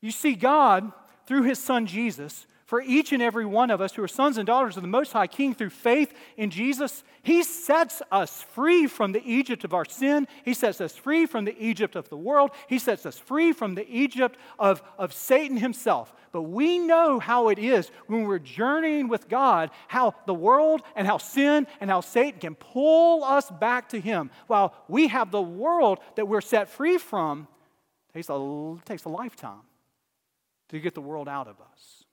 You 0.00 0.10
see, 0.10 0.34
God, 0.34 0.92
through 1.26 1.44
his 1.44 1.58
son 1.58 1.86
Jesus, 1.86 2.46
for 2.66 2.80
each 2.80 3.12
and 3.12 3.22
every 3.22 3.44
one 3.44 3.70
of 3.70 3.80
us 3.80 3.92
who 3.92 4.02
are 4.02 4.08
sons 4.08 4.38
and 4.38 4.46
daughters 4.46 4.76
of 4.76 4.82
the 4.82 4.88
Most 4.88 5.12
High 5.12 5.26
King 5.26 5.54
through 5.54 5.70
faith 5.70 6.14
in 6.36 6.50
Jesus, 6.50 7.04
He 7.22 7.42
sets 7.42 8.00
us 8.10 8.42
free 8.54 8.86
from 8.86 9.12
the 9.12 9.22
Egypt 9.24 9.64
of 9.64 9.74
our 9.74 9.84
sin. 9.84 10.26
He 10.44 10.54
sets 10.54 10.80
us 10.80 10.96
free 10.96 11.26
from 11.26 11.44
the 11.44 11.56
Egypt 11.62 11.94
of 11.94 12.08
the 12.08 12.16
world. 12.16 12.50
He 12.66 12.78
sets 12.78 13.04
us 13.04 13.18
free 13.18 13.52
from 13.52 13.74
the 13.74 13.86
Egypt 13.88 14.38
of, 14.58 14.82
of 14.98 15.12
Satan 15.12 15.58
himself. 15.58 16.14
But 16.32 16.42
we 16.42 16.78
know 16.78 17.20
how 17.20 17.48
it 17.48 17.58
is 17.58 17.90
when 18.06 18.24
we're 18.24 18.38
journeying 18.38 19.08
with 19.08 19.28
God, 19.28 19.70
how 19.86 20.14
the 20.26 20.34
world 20.34 20.82
and 20.96 21.06
how 21.06 21.18
sin 21.18 21.66
and 21.80 21.90
how 21.90 22.00
Satan 22.00 22.40
can 22.40 22.54
pull 22.54 23.22
us 23.22 23.50
back 23.50 23.90
to 23.90 24.00
Him. 24.00 24.30
While 24.48 24.74
we 24.88 25.08
have 25.08 25.30
the 25.30 25.40
world 25.40 26.00
that 26.16 26.26
we're 26.26 26.40
set 26.40 26.68
free 26.68 26.98
from, 26.98 27.46
it 28.08 28.14
takes 28.14 28.30
a, 28.30 28.76
it 28.78 28.84
takes 28.84 29.04
a 29.04 29.10
lifetime 29.10 29.62
to 30.70 30.80
get 30.80 30.94
the 30.94 31.00
world 31.00 31.28
out 31.28 31.46
of 31.46 31.56
us. 31.60 32.03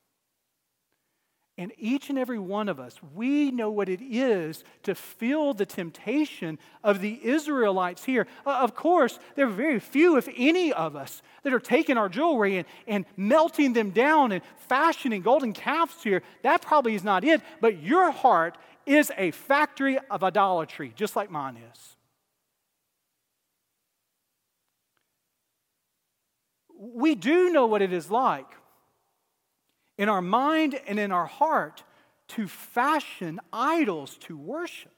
And 1.62 1.72
each 1.78 2.10
and 2.10 2.18
every 2.18 2.40
one 2.40 2.70
of 2.70 2.80
us, 2.80 2.96
we 3.14 3.52
know 3.52 3.70
what 3.70 3.88
it 3.88 4.02
is 4.02 4.64
to 4.82 4.96
feel 4.96 5.54
the 5.54 5.68
temptation 5.68 6.58
of 6.84 7.02
the 7.02 7.20
Israelites 7.24 8.04
here. 8.04 8.26
Uh, 8.48 8.62
of 8.62 8.74
course, 8.74 9.20
there 9.36 9.46
are 9.46 9.52
very 9.52 9.80
few, 9.80 10.18
if 10.18 10.28
any 10.36 10.74
of 10.74 10.96
us, 10.96 11.22
that 11.44 11.54
are 11.54 11.60
taking 11.60 12.00
our 12.00 12.10
jewelry 12.10 12.58
and, 12.58 12.68
and 12.88 13.06
melting 13.16 13.74
them 13.74 13.92
down 13.92 14.32
and 14.32 14.42
fashioning 14.70 15.22
golden 15.22 15.54
calves 15.54 16.02
here. 16.02 16.24
That 16.42 16.64
probably 16.64 16.96
is 16.96 17.04
not 17.04 17.24
it. 17.24 17.44
But 17.60 17.84
your 17.84 18.10
heart 18.10 18.58
is 18.88 19.12
a 19.16 19.30
factory 19.30 20.00
of 20.10 20.24
idolatry, 20.24 20.94
just 20.96 21.16
like 21.16 21.30
mine 21.30 21.60
is. 21.72 21.96
We 26.76 27.14
do 27.14 27.52
know 27.52 27.68
what 27.68 27.84
it 27.84 27.94
is 27.94 28.10
like 28.10 28.48
in 30.02 30.10
our 30.10 30.22
mind 30.24 30.80
and 30.88 31.00
in 31.00 31.12
our 31.12 31.28
heart 31.28 31.84
to 32.28 32.48
fashion 32.48 33.40
idols 33.54 34.18
to 34.18 34.36
worship. 34.36 34.96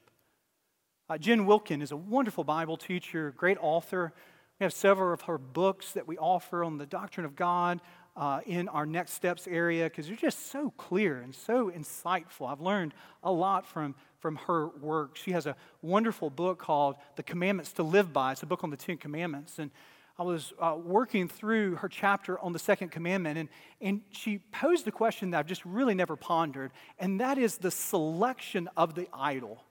Uh, 1.10 1.18
Jen 1.18 1.44
Wilkin 1.44 1.82
is 1.82 1.92
a 1.92 1.96
wonderful 1.96 2.42
Bible 2.42 2.78
teacher, 2.78 3.34
great 3.36 3.58
author. 3.60 4.14
We 4.58 4.64
have 4.64 4.72
several 4.72 5.12
of 5.12 5.20
her 5.22 5.36
books 5.36 5.92
that 5.92 6.08
we 6.08 6.16
offer 6.16 6.64
on 6.64 6.78
the 6.78 6.86
doctrine 6.86 7.26
of 7.26 7.36
God 7.36 7.82
uh, 8.16 8.40
in 8.46 8.66
our 8.68 8.86
next 8.86 9.12
steps 9.12 9.46
area 9.46 9.84
because 9.84 10.06
they're 10.06 10.16
just 10.16 10.50
so 10.50 10.72
clear 10.78 11.18
and 11.20 11.34
so 11.34 11.70
insightful. 11.70 12.50
I've 12.50 12.62
learned 12.62 12.94
a 13.22 13.30
lot 13.30 13.66
from, 13.66 13.94
from 14.20 14.36
her 14.46 14.68
work. 14.68 15.16
She 15.16 15.32
has 15.32 15.44
a 15.44 15.54
wonderful 15.82 16.30
book 16.30 16.58
called 16.58 16.96
The 17.16 17.22
Commandments 17.22 17.74
to 17.74 17.82
Live 17.82 18.10
By. 18.14 18.32
It's 18.32 18.42
a 18.42 18.46
book 18.46 18.64
on 18.64 18.70
the 18.70 18.78
Ten 18.78 18.96
Commandments. 18.96 19.58
And 19.58 19.70
I 20.16 20.22
was 20.22 20.52
uh, 20.60 20.76
working 20.80 21.28
through 21.28 21.76
her 21.76 21.88
chapter 21.88 22.38
on 22.38 22.52
the 22.52 22.58
second 22.58 22.90
commandment, 22.90 23.36
and, 23.36 23.48
and 23.80 24.00
she 24.10 24.38
posed 24.52 24.86
a 24.86 24.92
question 24.92 25.30
that 25.30 25.38
I've 25.40 25.46
just 25.46 25.64
really 25.64 25.94
never 25.94 26.14
pondered, 26.14 26.70
and 27.00 27.20
that 27.20 27.36
is 27.36 27.58
the 27.58 27.70
selection 27.70 28.68
of 28.76 28.94
the 28.94 29.08
idol, 29.12 29.64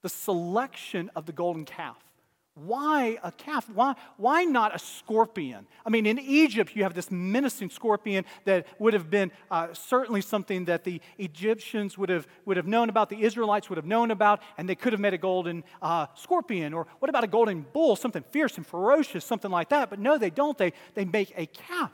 the 0.00 0.08
selection 0.08 1.10
of 1.14 1.26
the 1.26 1.32
golden 1.32 1.66
calf. 1.66 1.98
Why 2.64 3.18
a 3.22 3.32
calf? 3.32 3.68
Why, 3.72 3.94
why 4.18 4.44
not 4.44 4.74
a 4.74 4.78
scorpion? 4.78 5.66
I 5.86 5.90
mean, 5.90 6.04
in 6.04 6.18
Egypt, 6.18 6.76
you 6.76 6.82
have 6.82 6.92
this 6.92 7.10
menacing 7.10 7.70
scorpion 7.70 8.26
that 8.44 8.66
would 8.78 8.92
have 8.92 9.08
been 9.08 9.32
uh, 9.50 9.72
certainly 9.72 10.20
something 10.20 10.66
that 10.66 10.84
the 10.84 11.00
Egyptians 11.16 11.96
would 11.96 12.10
have, 12.10 12.26
would 12.44 12.58
have 12.58 12.66
known 12.66 12.90
about, 12.90 13.08
the 13.08 13.22
Israelites 13.22 13.70
would 13.70 13.76
have 13.76 13.86
known 13.86 14.10
about, 14.10 14.42
and 14.58 14.68
they 14.68 14.74
could 14.74 14.92
have 14.92 15.00
made 15.00 15.14
a 15.14 15.18
golden 15.18 15.64
uh, 15.80 16.06
scorpion. 16.14 16.74
Or 16.74 16.86
what 16.98 17.08
about 17.08 17.24
a 17.24 17.28
golden 17.28 17.64
bull, 17.72 17.96
something 17.96 18.24
fierce 18.30 18.58
and 18.58 18.66
ferocious, 18.66 19.24
something 19.24 19.50
like 19.50 19.70
that? 19.70 19.88
But 19.88 19.98
no, 19.98 20.18
they 20.18 20.30
don't. 20.30 20.58
They, 20.58 20.74
they 20.94 21.06
make 21.06 21.32
a 21.36 21.46
calf. 21.46 21.92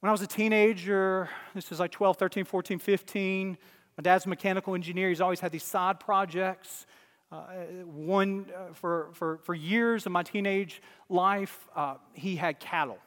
When 0.00 0.10
I 0.10 0.12
was 0.12 0.22
a 0.22 0.26
teenager, 0.26 1.30
this 1.54 1.72
is 1.72 1.80
like 1.80 1.90
12, 1.90 2.18
13, 2.18 2.44
14, 2.44 2.78
15, 2.78 3.58
my 3.96 4.02
dad's 4.02 4.26
a 4.26 4.28
mechanical 4.28 4.74
engineer. 4.74 5.08
He's 5.08 5.20
always 5.20 5.40
had 5.40 5.52
these 5.52 5.64
side 5.64 6.00
projects. 6.00 6.86
Uh, 7.32 7.42
one 7.84 8.46
uh, 8.54 8.72
for, 8.74 9.08
for, 9.14 9.38
for 9.38 9.54
years 9.54 10.06
of 10.06 10.12
my 10.12 10.22
teenage 10.22 10.80
life, 11.08 11.66
uh, 11.74 11.96
he 12.12 12.36
had 12.36 12.60
cattle 12.60 12.98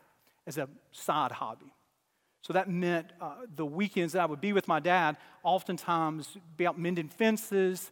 as 0.45 0.57
a 0.57 0.67
side 0.91 1.31
hobby. 1.31 1.71
So 2.41 2.53
that 2.53 2.69
meant 2.69 3.07
uh, 3.21 3.33
the 3.55 3.65
weekends 3.65 4.13
that 4.13 4.21
I 4.21 4.25
would 4.25 4.41
be 4.41 4.51
with 4.53 4.67
my 4.67 4.79
dad, 4.79 5.17
oftentimes 5.43 6.37
be 6.57 6.65
out 6.65 6.79
mending 6.79 7.07
fences. 7.07 7.91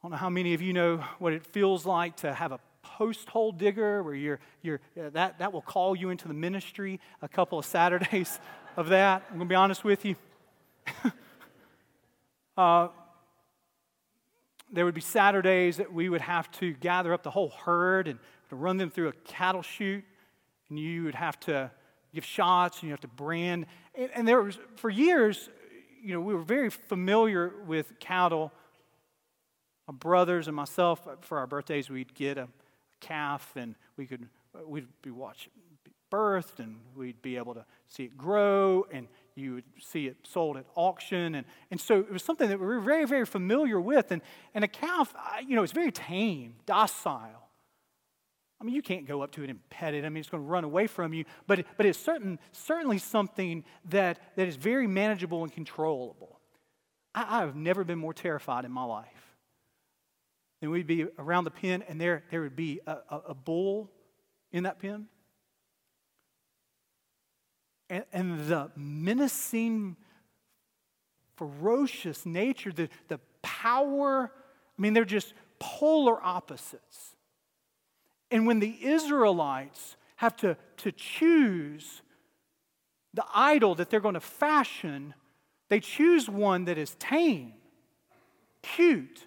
I 0.00 0.04
don't 0.04 0.10
know 0.12 0.18
how 0.18 0.30
many 0.30 0.54
of 0.54 0.60
you 0.60 0.72
know 0.72 0.98
what 1.18 1.32
it 1.32 1.44
feels 1.46 1.86
like 1.86 2.16
to 2.18 2.34
have 2.34 2.52
a 2.52 2.60
post 2.82 3.28
hole 3.28 3.52
digger 3.52 4.02
where 4.02 4.14
you're, 4.14 4.40
you're, 4.60 4.80
uh, 5.00 5.10
that, 5.10 5.38
that 5.38 5.52
will 5.52 5.62
call 5.62 5.96
you 5.96 6.10
into 6.10 6.28
the 6.28 6.34
ministry 6.34 7.00
a 7.22 7.28
couple 7.28 7.58
of 7.58 7.64
Saturdays 7.64 8.38
of 8.76 8.88
that. 8.90 9.22
I'm 9.30 9.38
going 9.38 9.48
to 9.48 9.52
be 9.52 9.56
honest 9.56 9.84
with 9.84 10.04
you. 10.04 10.16
Uh, 12.56 12.88
there 14.72 14.84
would 14.84 14.94
be 14.94 15.00
Saturdays 15.00 15.76
that 15.76 15.92
we 15.92 16.08
would 16.08 16.20
have 16.20 16.50
to 16.52 16.72
gather 16.74 17.12
up 17.12 17.22
the 17.22 17.30
whole 17.30 17.50
herd 17.50 18.08
and 18.08 18.18
run 18.50 18.76
them 18.76 18.90
through 18.90 19.08
a 19.08 19.12
cattle 19.24 19.62
chute, 19.62 20.04
and 20.68 20.78
you 20.78 21.04
would 21.04 21.14
have 21.14 21.38
to 21.40 21.70
give 22.14 22.24
shots 22.24 22.80
and 22.80 22.84
you 22.84 22.90
have 22.90 23.00
to 23.00 23.08
brand. 23.08 23.66
And, 23.94 24.10
and 24.14 24.28
there 24.28 24.42
was, 24.42 24.58
for 24.76 24.90
years, 24.90 25.48
you 26.02 26.12
know, 26.12 26.20
we 26.20 26.34
were 26.34 26.42
very 26.42 26.70
familiar 26.70 27.52
with 27.66 27.98
cattle. 27.98 28.52
My 29.88 29.94
brothers 29.94 30.48
and 30.48 30.56
myself, 30.56 31.06
for 31.20 31.38
our 31.38 31.46
birthdays, 31.46 31.88
we'd 31.88 32.14
get 32.14 32.38
a, 32.38 32.42
a 32.42 32.48
calf 33.00 33.52
and 33.56 33.74
we 33.96 34.06
could, 34.06 34.28
we'd 34.66 34.88
be 35.02 35.10
watching 35.10 35.50
birthed 36.12 36.58
and 36.58 36.76
we'd 36.94 37.22
be 37.22 37.36
able 37.36 37.54
to 37.54 37.64
see 37.88 38.04
it 38.04 38.18
grow 38.18 38.86
and 38.92 39.08
you 39.34 39.54
would 39.54 39.64
see 39.80 40.06
it 40.06 40.16
sold 40.24 40.56
at 40.56 40.64
auction. 40.74 41.34
And, 41.34 41.46
and 41.70 41.80
so 41.80 42.00
it 42.00 42.10
was 42.10 42.22
something 42.22 42.48
that 42.48 42.58
we 42.58 42.66
were 42.66 42.80
very, 42.80 43.06
very 43.06 43.26
familiar 43.26 43.80
with. 43.80 44.10
And, 44.10 44.22
and 44.54 44.64
a 44.64 44.68
calf, 44.68 45.14
you 45.46 45.56
know, 45.56 45.62
it's 45.62 45.72
very 45.72 45.92
tame, 45.92 46.54
docile. 46.66 47.48
I 48.60 48.64
mean, 48.64 48.74
you 48.74 48.82
can't 48.82 49.06
go 49.06 49.22
up 49.22 49.32
to 49.32 49.42
it 49.42 49.50
and 49.50 49.58
pet 49.70 49.92
it. 49.92 50.04
I 50.04 50.08
mean, 50.08 50.18
it's 50.18 50.28
going 50.28 50.42
to 50.42 50.48
run 50.48 50.64
away 50.64 50.86
from 50.86 51.12
you. 51.12 51.24
But, 51.46 51.66
but 51.76 51.84
it's 51.84 51.98
certain, 51.98 52.38
certainly 52.52 52.98
something 52.98 53.64
that, 53.90 54.20
that 54.36 54.46
is 54.46 54.56
very 54.56 54.86
manageable 54.86 55.42
and 55.42 55.52
controllable. 55.52 56.38
I, 57.14 57.40
have 57.40 57.56
never 57.56 57.84
been 57.84 57.98
more 57.98 58.14
terrified 58.14 58.64
in 58.64 58.70
my 58.70 58.84
life. 58.84 59.08
And 60.62 60.70
we'd 60.70 60.86
be 60.86 61.06
around 61.18 61.44
the 61.44 61.50
pen, 61.50 61.82
and 61.88 62.00
there, 62.00 62.22
there 62.30 62.40
would 62.40 62.54
be 62.54 62.80
a, 62.86 62.98
a, 63.10 63.16
a 63.28 63.34
bull 63.34 63.90
in 64.52 64.62
that 64.62 64.78
pen 64.78 65.08
and, 67.92 68.04
and 68.12 68.40
the 68.48 68.70
menacing, 68.74 69.96
ferocious 71.36 72.24
nature, 72.24 72.72
the, 72.72 72.88
the 73.08 73.20
power. 73.42 74.32
I 74.78 74.82
mean, 74.82 74.94
they're 74.94 75.04
just 75.04 75.34
polar 75.58 76.20
opposites. 76.24 77.14
And 78.30 78.46
when 78.46 78.60
the 78.60 78.74
Israelites 78.82 79.96
have 80.16 80.34
to, 80.36 80.56
to 80.78 80.90
choose 80.90 82.00
the 83.12 83.24
idol 83.34 83.74
that 83.74 83.90
they're 83.90 84.00
going 84.00 84.14
to 84.14 84.20
fashion, 84.20 85.12
they 85.68 85.80
choose 85.80 86.30
one 86.30 86.64
that 86.64 86.78
is 86.78 86.96
tame, 86.98 87.52
cute, 88.62 89.26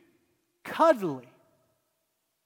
cuddly, 0.63 1.27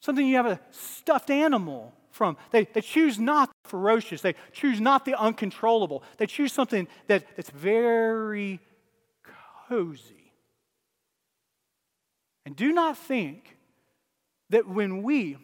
something 0.02 0.28
you 0.28 0.36
have 0.36 0.48
a 0.48 0.60
stuffed 0.72 1.30
animal 1.30 1.94
from. 2.12 2.36
They, 2.52 2.66
they 2.66 2.82
choose 2.82 3.18
not 3.18 3.50
ferocious, 3.70 4.22
they 4.22 4.36
choose 4.52 4.82
not 4.82 5.06
the 5.06 5.20
uncontrollable. 5.20 6.04
They 6.18 6.26
choose 6.26 6.52
something 6.52 6.88
that, 7.08 7.26
that's 7.36 7.50
very 7.50 8.60
cozy. 9.68 10.34
And 12.46 12.56
do 12.56 12.72
not 12.72 12.98
think 12.98 13.58
that 14.50 14.68
when 14.68 15.04
we, 15.04 15.38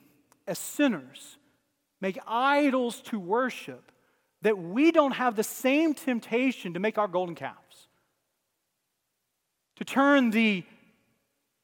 as 0.47 0.57
sinners, 0.57 1.37
make 2.01 2.17
idols 2.27 3.01
to 3.01 3.19
worship, 3.19 3.91
that 4.41 4.57
we 4.57 4.91
don't 4.91 5.13
have 5.13 5.35
the 5.35 5.43
same 5.43 5.93
temptation 5.93 6.73
to 6.73 6.79
make 6.79 6.97
our 6.97 7.07
golden 7.07 7.35
calves, 7.35 7.87
to 9.75 9.83
turn 9.83 10.31
the 10.31 10.63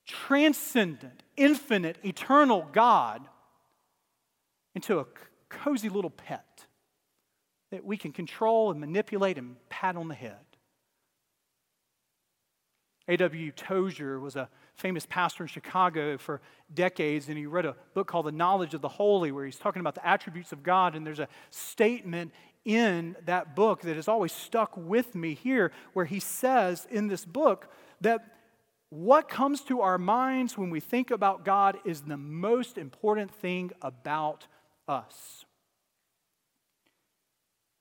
transcendent, 0.05 1.23
infinite, 1.37 1.97
eternal 2.03 2.67
God 2.71 3.21
into 4.75 4.99
a 4.99 5.05
cozy 5.51 5.89
little 5.89 6.09
pet 6.09 6.65
that 7.71 7.85
we 7.85 7.97
can 7.97 8.11
control 8.11 8.71
and 8.71 8.79
manipulate 8.79 9.37
and 9.37 9.55
pat 9.69 9.95
on 9.95 10.07
the 10.07 10.15
head. 10.15 10.37
A.W. 13.07 13.51
Tozer 13.51 14.19
was 14.19 14.35
a 14.35 14.49
famous 14.75 15.05
pastor 15.05 15.43
in 15.43 15.47
Chicago 15.47 16.17
for 16.17 16.41
decades, 16.73 17.27
and 17.29 17.37
he 17.37 17.45
wrote 17.45 17.65
a 17.65 17.75
book 17.93 18.07
called 18.07 18.25
The 18.25 18.31
Knowledge 18.31 18.73
of 18.73 18.81
the 18.81 18.87
Holy, 18.87 19.31
where 19.31 19.45
he's 19.45 19.57
talking 19.57 19.79
about 19.79 19.95
the 19.95 20.07
attributes 20.07 20.51
of 20.51 20.63
God. 20.63 20.95
And 20.95 21.05
there's 21.05 21.19
a 21.19 21.27
statement 21.49 22.31
in 22.63 23.15
that 23.25 23.55
book 23.55 23.81
that 23.81 23.95
has 23.95 24.07
always 24.07 24.31
stuck 24.31 24.77
with 24.77 25.15
me 25.15 25.33
here, 25.33 25.71
where 25.93 26.05
he 26.05 26.19
says 26.19 26.87
in 26.89 27.07
this 27.07 27.25
book 27.25 27.67
that 28.01 28.21
what 28.89 29.29
comes 29.29 29.61
to 29.61 29.81
our 29.81 29.97
minds 29.97 30.57
when 30.57 30.69
we 30.69 30.79
think 30.79 31.11
about 31.11 31.45
God 31.45 31.79
is 31.85 32.01
the 32.01 32.17
most 32.17 32.77
important 32.77 33.31
thing 33.31 33.71
about 33.81 34.47
us. 34.87 35.45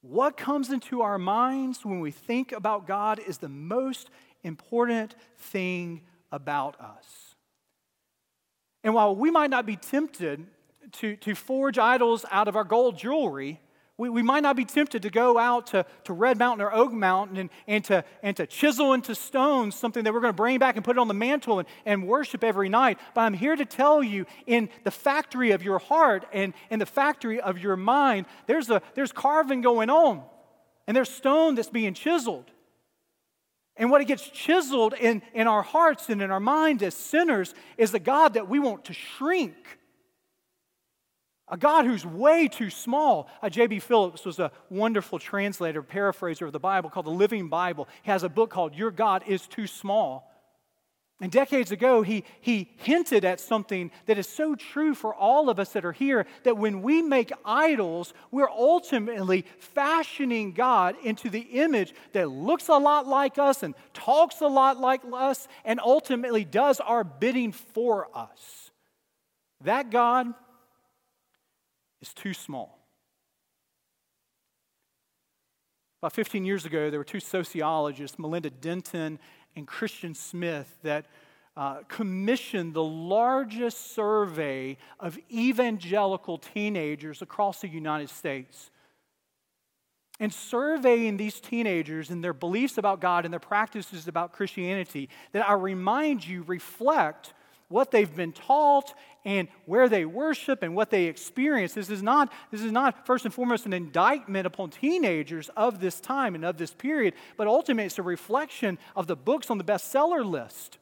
What 0.02 0.36
comes 0.36 0.70
into 0.70 1.02
our 1.02 1.18
minds 1.18 1.84
when 1.84 2.00
we 2.00 2.10
think 2.10 2.52
about 2.52 2.86
God 2.86 3.18
is 3.18 3.38
the 3.38 3.48
most 3.48 4.08
important 4.42 5.14
thing 5.36 6.02
about 6.32 6.80
us. 6.80 7.34
And 8.82 8.94
while 8.94 9.14
we 9.14 9.30
might 9.30 9.50
not 9.50 9.66
be 9.66 9.76
tempted 9.76 10.46
to, 10.92 11.16
to 11.16 11.34
forge 11.34 11.78
idols 11.78 12.24
out 12.30 12.48
of 12.48 12.56
our 12.56 12.64
gold 12.64 12.96
jewelry, 12.96 13.60
we, 14.00 14.08
we 14.08 14.22
might 14.22 14.42
not 14.42 14.56
be 14.56 14.64
tempted 14.64 15.02
to 15.02 15.10
go 15.10 15.36
out 15.36 15.66
to, 15.68 15.84
to 16.04 16.14
Red 16.14 16.38
Mountain 16.38 16.64
or 16.64 16.72
Oak 16.72 16.90
Mountain 16.90 17.36
and, 17.36 17.50
and, 17.66 17.84
to, 17.84 18.02
and 18.22 18.34
to 18.38 18.46
chisel 18.46 18.94
into 18.94 19.14
stone 19.14 19.70
something 19.70 20.04
that 20.04 20.14
we're 20.14 20.22
going 20.22 20.32
to 20.32 20.36
bring 20.36 20.58
back 20.58 20.76
and 20.76 20.84
put 20.84 20.96
it 20.96 20.98
on 20.98 21.06
the 21.06 21.12
mantle 21.12 21.58
and, 21.58 21.68
and 21.84 22.08
worship 22.08 22.42
every 22.42 22.70
night. 22.70 22.98
But 23.14 23.20
I'm 23.20 23.34
here 23.34 23.54
to 23.54 23.66
tell 23.66 24.02
you 24.02 24.24
in 24.46 24.70
the 24.84 24.90
factory 24.90 25.50
of 25.50 25.62
your 25.62 25.78
heart 25.78 26.24
and 26.32 26.54
in 26.70 26.78
the 26.78 26.86
factory 26.86 27.42
of 27.42 27.58
your 27.58 27.76
mind, 27.76 28.24
there's, 28.46 28.70
a, 28.70 28.80
there's 28.94 29.12
carving 29.12 29.60
going 29.60 29.90
on, 29.90 30.22
and 30.86 30.96
there's 30.96 31.10
stone 31.10 31.54
that's 31.54 31.68
being 31.68 31.92
chiseled. 31.92 32.50
And 33.76 33.90
what 33.90 34.00
it 34.00 34.06
gets 34.06 34.26
chiseled 34.30 34.94
in, 34.94 35.20
in 35.34 35.46
our 35.46 35.62
hearts 35.62 36.08
and 36.08 36.22
in 36.22 36.30
our 36.30 36.40
mind 36.40 36.82
as 36.82 36.94
sinners 36.94 37.54
is 37.76 37.92
the 37.92 37.98
God 37.98 38.32
that 38.32 38.48
we 38.48 38.60
want 38.60 38.86
to 38.86 38.94
shrink 38.94 39.78
a 41.50 41.56
God 41.56 41.84
who's 41.84 42.06
way 42.06 42.48
too 42.48 42.70
small. 42.70 43.28
Uh, 43.42 43.50
J.B. 43.50 43.80
Phillips 43.80 44.24
was 44.24 44.38
a 44.38 44.52
wonderful 44.70 45.18
translator, 45.18 45.82
paraphraser 45.82 46.46
of 46.46 46.52
the 46.52 46.60
Bible 46.60 46.90
called 46.90 47.06
the 47.06 47.10
Living 47.10 47.48
Bible. 47.48 47.88
He 48.02 48.10
has 48.10 48.22
a 48.22 48.28
book 48.28 48.50
called 48.50 48.74
Your 48.74 48.90
God 48.90 49.24
is 49.26 49.46
Too 49.46 49.66
Small. 49.66 50.30
And 51.22 51.30
decades 51.30 51.70
ago, 51.70 52.00
he, 52.00 52.24
he 52.40 52.70
hinted 52.76 53.26
at 53.26 53.40
something 53.40 53.90
that 54.06 54.16
is 54.16 54.26
so 54.26 54.54
true 54.54 54.94
for 54.94 55.14
all 55.14 55.50
of 55.50 55.58
us 55.58 55.72
that 55.72 55.84
are 55.84 55.92
here 55.92 56.24
that 56.44 56.56
when 56.56 56.80
we 56.80 57.02
make 57.02 57.30
idols, 57.44 58.14
we're 58.30 58.48
ultimately 58.48 59.44
fashioning 59.58 60.52
God 60.52 60.96
into 61.04 61.28
the 61.28 61.40
image 61.40 61.92
that 62.12 62.30
looks 62.30 62.68
a 62.68 62.78
lot 62.78 63.06
like 63.06 63.36
us 63.36 63.62
and 63.62 63.74
talks 63.92 64.40
a 64.40 64.46
lot 64.46 64.78
like 64.78 65.02
us 65.12 65.46
and 65.62 65.78
ultimately 65.78 66.44
does 66.46 66.80
our 66.80 67.04
bidding 67.04 67.52
for 67.52 68.08
us. 68.16 68.70
That 69.64 69.90
God 69.90 70.32
is 72.00 72.12
too 72.14 72.34
small. 72.34 72.78
About 76.02 76.14
15 76.14 76.44
years 76.46 76.64
ago, 76.64 76.88
there 76.88 76.98
were 76.98 77.04
two 77.04 77.20
sociologists, 77.20 78.18
Melinda 78.18 78.48
Denton 78.48 79.18
and 79.54 79.66
Christian 79.66 80.14
Smith, 80.14 80.78
that 80.82 81.06
uh, 81.56 81.80
commissioned 81.88 82.72
the 82.72 82.82
largest 82.82 83.94
survey 83.94 84.78
of 84.98 85.18
evangelical 85.30 86.38
teenagers 86.38 87.20
across 87.20 87.60
the 87.60 87.68
United 87.68 88.08
States. 88.08 88.70
And 90.18 90.32
surveying 90.32 91.18
these 91.18 91.40
teenagers 91.40 92.08
and 92.08 92.24
their 92.24 92.32
beliefs 92.32 92.78
about 92.78 93.00
God 93.00 93.24
and 93.24 93.32
their 93.32 93.40
practices 93.40 94.08
about 94.08 94.32
Christianity, 94.32 95.10
that 95.32 95.46
I 95.46 95.54
remind 95.54 96.26
you 96.26 96.42
reflect 96.42 97.34
what 97.70 97.92
they've 97.92 98.14
been 98.14 98.32
taught 98.32 98.92
and 99.24 99.48
where 99.64 99.88
they 99.88 100.04
worship 100.04 100.62
and 100.62 100.74
what 100.74 100.90
they 100.90 101.04
experience. 101.04 101.72
This 101.72 101.88
is 101.88 102.02
not, 102.02 102.32
this 102.50 102.62
is 102.62 102.72
not 102.72 103.06
first 103.06 103.24
and 103.24 103.32
foremost 103.32 103.64
an 103.64 103.72
indictment 103.72 104.46
upon 104.46 104.70
teenagers 104.70 105.48
of 105.56 105.80
this 105.80 106.00
time 106.00 106.34
and 106.34 106.44
of 106.44 106.58
this 106.58 106.74
period, 106.74 107.14
but 107.36 107.46
ultimately 107.46 107.86
it's 107.86 107.98
a 107.98 108.02
reflection 108.02 108.76
of 108.96 109.06
the 109.06 109.16
books 109.16 109.50
on 109.50 109.58
the 109.58 109.64
bestseller 109.64 110.28
list. 110.28 110.78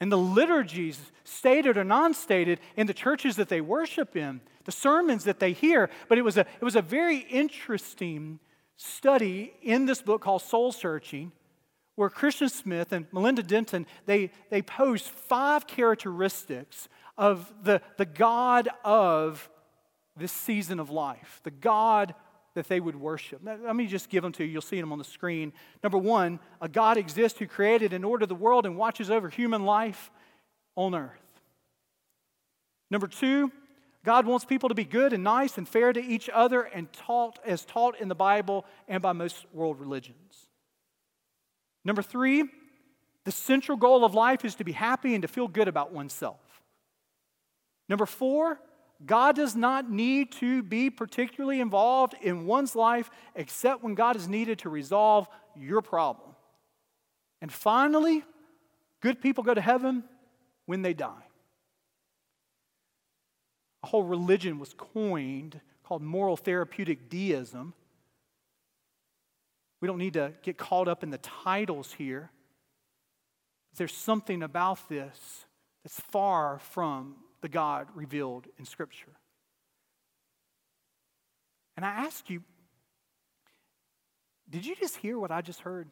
And 0.00 0.10
the 0.10 0.18
liturgies, 0.18 0.98
stated 1.24 1.76
or 1.76 1.84
non 1.84 2.14
stated, 2.14 2.58
in 2.76 2.86
the 2.86 2.94
churches 2.94 3.36
that 3.36 3.48
they 3.48 3.60
worship 3.60 4.16
in, 4.16 4.40
the 4.64 4.72
sermons 4.72 5.24
that 5.24 5.38
they 5.38 5.52
hear. 5.52 5.88
But 6.08 6.18
it 6.18 6.22
was 6.22 6.36
a, 6.36 6.40
it 6.40 6.64
was 6.64 6.74
a 6.74 6.82
very 6.82 7.18
interesting 7.18 8.40
study 8.76 9.52
in 9.62 9.84
this 9.84 10.02
book 10.02 10.22
called 10.22 10.42
Soul 10.42 10.72
Searching 10.72 11.32
where 11.96 12.08
Christian 12.08 12.48
Smith 12.48 12.92
and 12.92 13.06
Melinda 13.12 13.42
Denton, 13.42 13.86
they, 14.06 14.30
they 14.50 14.62
pose 14.62 15.02
five 15.02 15.66
characteristics 15.66 16.88
of 17.18 17.52
the, 17.62 17.82
the 17.98 18.06
God 18.06 18.68
of 18.84 19.50
this 20.16 20.32
season 20.32 20.80
of 20.80 20.90
life, 20.90 21.40
the 21.44 21.50
God 21.50 22.14
that 22.54 22.68
they 22.68 22.80
would 22.80 22.96
worship. 22.96 23.40
Let 23.44 23.76
me 23.76 23.86
just 23.86 24.08
give 24.08 24.22
them 24.22 24.32
to 24.32 24.44
you. 24.44 24.50
You'll 24.50 24.62
see 24.62 24.80
them 24.80 24.92
on 24.92 24.98
the 24.98 25.04
screen. 25.04 25.52
Number 25.82 25.98
one, 25.98 26.40
a 26.60 26.68
God 26.68 26.96
exists 26.96 27.38
who 27.38 27.46
created 27.46 27.92
and 27.92 28.04
ordered 28.04 28.28
the 28.28 28.34
world 28.34 28.66
and 28.66 28.76
watches 28.76 29.10
over 29.10 29.28
human 29.28 29.64
life 29.64 30.10
on 30.74 30.94
earth. 30.94 31.40
Number 32.90 33.06
two, 33.06 33.52
God 34.04 34.26
wants 34.26 34.44
people 34.44 34.68
to 34.68 34.74
be 34.74 34.84
good 34.84 35.12
and 35.12 35.22
nice 35.22 35.58
and 35.58 35.68
fair 35.68 35.92
to 35.92 36.00
each 36.00 36.28
other 36.32 36.62
and 36.62 36.92
taught 36.92 37.38
as 37.44 37.64
taught 37.64 38.00
in 38.00 38.08
the 38.08 38.14
Bible 38.14 38.64
and 38.88 39.00
by 39.02 39.12
most 39.12 39.46
world 39.52 39.78
religions. 39.78 40.48
Number 41.84 42.02
three, 42.02 42.44
the 43.24 43.32
central 43.32 43.76
goal 43.76 44.04
of 44.04 44.14
life 44.14 44.44
is 44.44 44.54
to 44.56 44.64
be 44.64 44.72
happy 44.72 45.14
and 45.14 45.22
to 45.22 45.28
feel 45.28 45.48
good 45.48 45.68
about 45.68 45.92
oneself. 45.92 46.40
Number 47.88 48.06
four, 48.06 48.60
God 49.04 49.36
does 49.36 49.56
not 49.56 49.90
need 49.90 50.32
to 50.32 50.62
be 50.62 50.90
particularly 50.90 51.60
involved 51.60 52.14
in 52.20 52.46
one's 52.46 52.76
life 52.76 53.10
except 53.34 53.82
when 53.82 53.94
God 53.94 54.16
is 54.16 54.28
needed 54.28 54.60
to 54.60 54.68
resolve 54.68 55.28
your 55.56 55.80
problem. 55.80 56.34
And 57.40 57.50
finally, 57.50 58.22
good 59.00 59.20
people 59.22 59.42
go 59.42 59.54
to 59.54 59.60
heaven 59.60 60.04
when 60.66 60.82
they 60.82 60.92
die. 60.92 61.26
A 63.82 63.86
whole 63.86 64.04
religion 64.04 64.58
was 64.58 64.74
coined 64.74 65.60
called 65.82 66.02
moral 66.02 66.36
therapeutic 66.36 67.08
deism 67.08 67.72
we 69.80 69.88
don't 69.88 69.98
need 69.98 70.14
to 70.14 70.32
get 70.42 70.58
caught 70.58 70.88
up 70.88 71.02
in 71.02 71.10
the 71.10 71.18
titles 71.18 71.92
here. 71.92 72.30
There's 73.76 73.94
something 73.94 74.42
about 74.42 74.88
this 74.88 75.46
that's 75.82 76.00
far 76.00 76.58
from 76.58 77.16
the 77.40 77.48
God 77.48 77.88
revealed 77.94 78.46
in 78.58 78.64
Scripture. 78.64 79.12
And 81.76 81.86
I 81.86 81.90
ask 81.90 82.28
you, 82.28 82.42
did 84.50 84.66
you 84.66 84.74
just 84.76 84.96
hear 84.96 85.18
what 85.18 85.30
I 85.30 85.40
just 85.40 85.60
heard? 85.60 85.90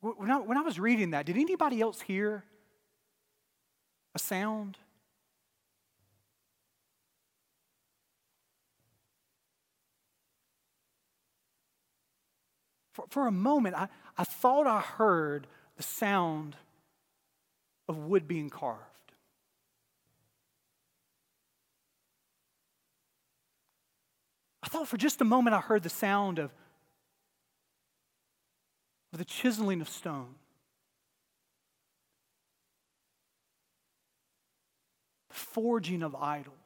When 0.00 0.30
I, 0.30 0.38
when 0.38 0.56
I 0.56 0.62
was 0.62 0.78
reading 0.78 1.10
that, 1.10 1.26
did 1.26 1.36
anybody 1.36 1.80
else 1.80 2.00
hear 2.00 2.44
a 4.14 4.18
sound? 4.18 4.78
For, 12.98 13.06
for 13.08 13.26
a 13.26 13.32
moment, 13.32 13.76
I, 13.76 13.88
I 14.16 14.24
thought 14.24 14.66
I 14.66 14.80
heard 14.80 15.46
the 15.76 15.82
sound 15.82 16.56
of 17.88 17.96
wood 17.96 18.26
being 18.26 18.50
carved. 18.50 18.82
I 24.62 24.68
thought 24.68 24.88
for 24.88 24.96
just 24.96 25.20
a 25.20 25.24
moment 25.24 25.54
I 25.54 25.60
heard 25.60 25.84
the 25.84 25.88
sound 25.88 26.38
of, 26.38 26.50
of 29.12 29.18
the 29.18 29.24
chiseling 29.24 29.80
of 29.80 29.88
stone. 29.88 30.34
Forging 35.30 36.02
of 36.02 36.14
idols. 36.16 36.57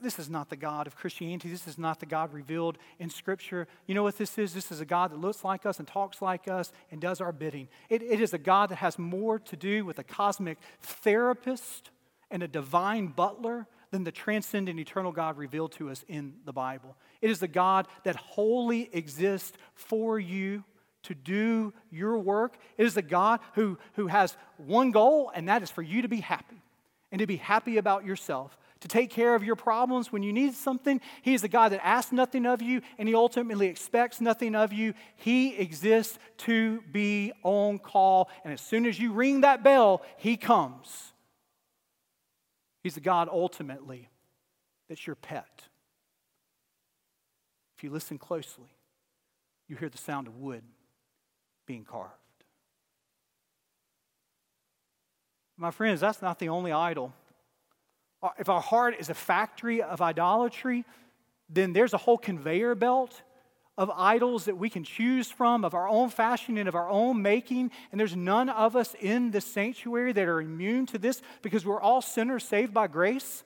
This 0.00 0.18
is 0.18 0.28
not 0.28 0.50
the 0.50 0.56
God 0.56 0.86
of 0.86 0.96
Christianity. 0.96 1.48
This 1.48 1.66
is 1.66 1.78
not 1.78 2.00
the 2.00 2.06
God 2.06 2.32
revealed 2.32 2.78
in 2.98 3.10
Scripture. 3.10 3.66
You 3.86 3.94
know 3.94 4.02
what 4.02 4.18
this 4.18 4.38
is? 4.38 4.54
This 4.54 4.70
is 4.70 4.80
a 4.80 4.84
God 4.84 5.10
that 5.12 5.18
looks 5.18 5.44
like 5.44 5.66
us 5.66 5.78
and 5.78 5.88
talks 5.88 6.20
like 6.20 6.48
us 6.48 6.72
and 6.90 7.00
does 7.00 7.20
our 7.20 7.32
bidding. 7.32 7.68
it, 7.88 8.02
it 8.02 8.20
is 8.20 8.34
a 8.34 8.38
God 8.38 8.70
that 8.70 8.76
has 8.76 8.98
more 8.98 9.38
to 9.38 9.56
do 9.56 9.84
with 9.84 9.98
a 9.98 10.04
cosmic 10.04 10.58
therapist 10.80 11.90
and 12.30 12.42
a 12.42 12.48
divine 12.48 13.08
butler 13.08 13.66
than 13.90 14.04
the 14.04 14.12
transcendent 14.12 14.78
eternal 14.78 15.12
God 15.12 15.36
revealed 15.36 15.72
to 15.72 15.90
us 15.90 16.04
in 16.08 16.34
the 16.44 16.52
Bible. 16.52 16.96
It 17.20 17.30
is 17.30 17.40
the 17.40 17.48
God 17.48 17.88
that 18.04 18.16
wholly 18.16 18.88
exists 18.92 19.56
for 19.74 20.18
you 20.18 20.64
to 21.02 21.14
do 21.14 21.72
your 21.90 22.18
work. 22.18 22.56
It 22.76 22.86
is 22.86 22.94
the 22.94 23.02
God 23.02 23.40
who, 23.54 23.78
who 23.94 24.06
has 24.06 24.36
one 24.58 24.90
goal, 24.90 25.32
and 25.34 25.48
that 25.48 25.62
is 25.62 25.70
for 25.70 25.82
you 25.82 26.02
to 26.02 26.08
be 26.08 26.20
happy 26.20 26.62
and 27.10 27.18
to 27.18 27.26
be 27.26 27.36
happy 27.36 27.78
about 27.78 28.04
yourself 28.04 28.56
to 28.80 28.88
take 28.88 29.10
care 29.10 29.34
of 29.34 29.44
your 29.44 29.56
problems 29.56 30.10
when 30.10 30.22
you 30.22 30.32
need 30.32 30.54
something. 30.54 31.00
He 31.22 31.34
is 31.34 31.42
the 31.42 31.48
God 31.48 31.72
that 31.72 31.84
asks 31.86 32.12
nothing 32.12 32.46
of 32.46 32.62
you 32.62 32.80
and 32.98 33.08
He 33.08 33.14
ultimately 33.14 33.68
expects 33.68 34.20
nothing 34.20 34.54
of 34.54 34.72
you. 34.72 34.94
He 35.16 35.54
exists 35.56 36.18
to 36.38 36.82
be 36.90 37.32
on 37.42 37.78
call. 37.78 38.30
And 38.44 38.52
as 38.52 38.60
soon 38.60 38.86
as 38.86 38.98
you 38.98 39.12
ring 39.12 39.42
that 39.42 39.62
bell, 39.62 40.02
He 40.16 40.36
comes. 40.36 41.12
He's 42.82 42.94
the 42.94 43.00
God 43.00 43.28
ultimately 43.30 44.08
that's 44.88 45.06
your 45.06 45.16
pet. 45.16 45.68
If 47.76 47.84
you 47.84 47.90
listen 47.90 48.18
closely, 48.18 48.74
you 49.68 49.76
hear 49.76 49.88
the 49.88 49.98
sound 49.98 50.26
of 50.26 50.36
wood 50.36 50.64
being 51.64 51.84
carved. 51.84 52.12
My 55.56 55.70
friends, 55.70 56.00
that's 56.00 56.20
not 56.20 56.38
the 56.38 56.48
only 56.48 56.72
idol 56.72 57.12
if 58.38 58.48
our 58.48 58.60
heart 58.60 58.96
is 58.98 59.08
a 59.08 59.14
factory 59.14 59.82
of 59.82 60.00
idolatry, 60.00 60.84
then 61.48 61.72
there's 61.72 61.94
a 61.94 61.98
whole 61.98 62.18
conveyor 62.18 62.74
belt 62.74 63.22
of 63.78 63.90
idols 63.96 64.44
that 64.44 64.58
we 64.58 64.68
can 64.68 64.84
choose 64.84 65.30
from, 65.30 65.64
of 65.64 65.72
our 65.72 65.88
own 65.88 66.10
fashion 66.10 66.58
and 66.58 66.68
of 66.68 66.74
our 66.74 66.90
own 66.90 67.22
making. 67.22 67.70
And 67.90 67.98
there's 67.98 68.14
none 68.14 68.50
of 68.50 68.76
us 68.76 68.94
in 69.00 69.30
the 69.30 69.40
sanctuary 69.40 70.12
that 70.12 70.28
are 70.28 70.42
immune 70.42 70.84
to 70.86 70.98
this 70.98 71.22
because 71.40 71.64
we're 71.64 71.80
all 71.80 72.02
sinners 72.02 72.44
saved 72.44 72.74
by 72.74 72.88
grace. 72.88 73.42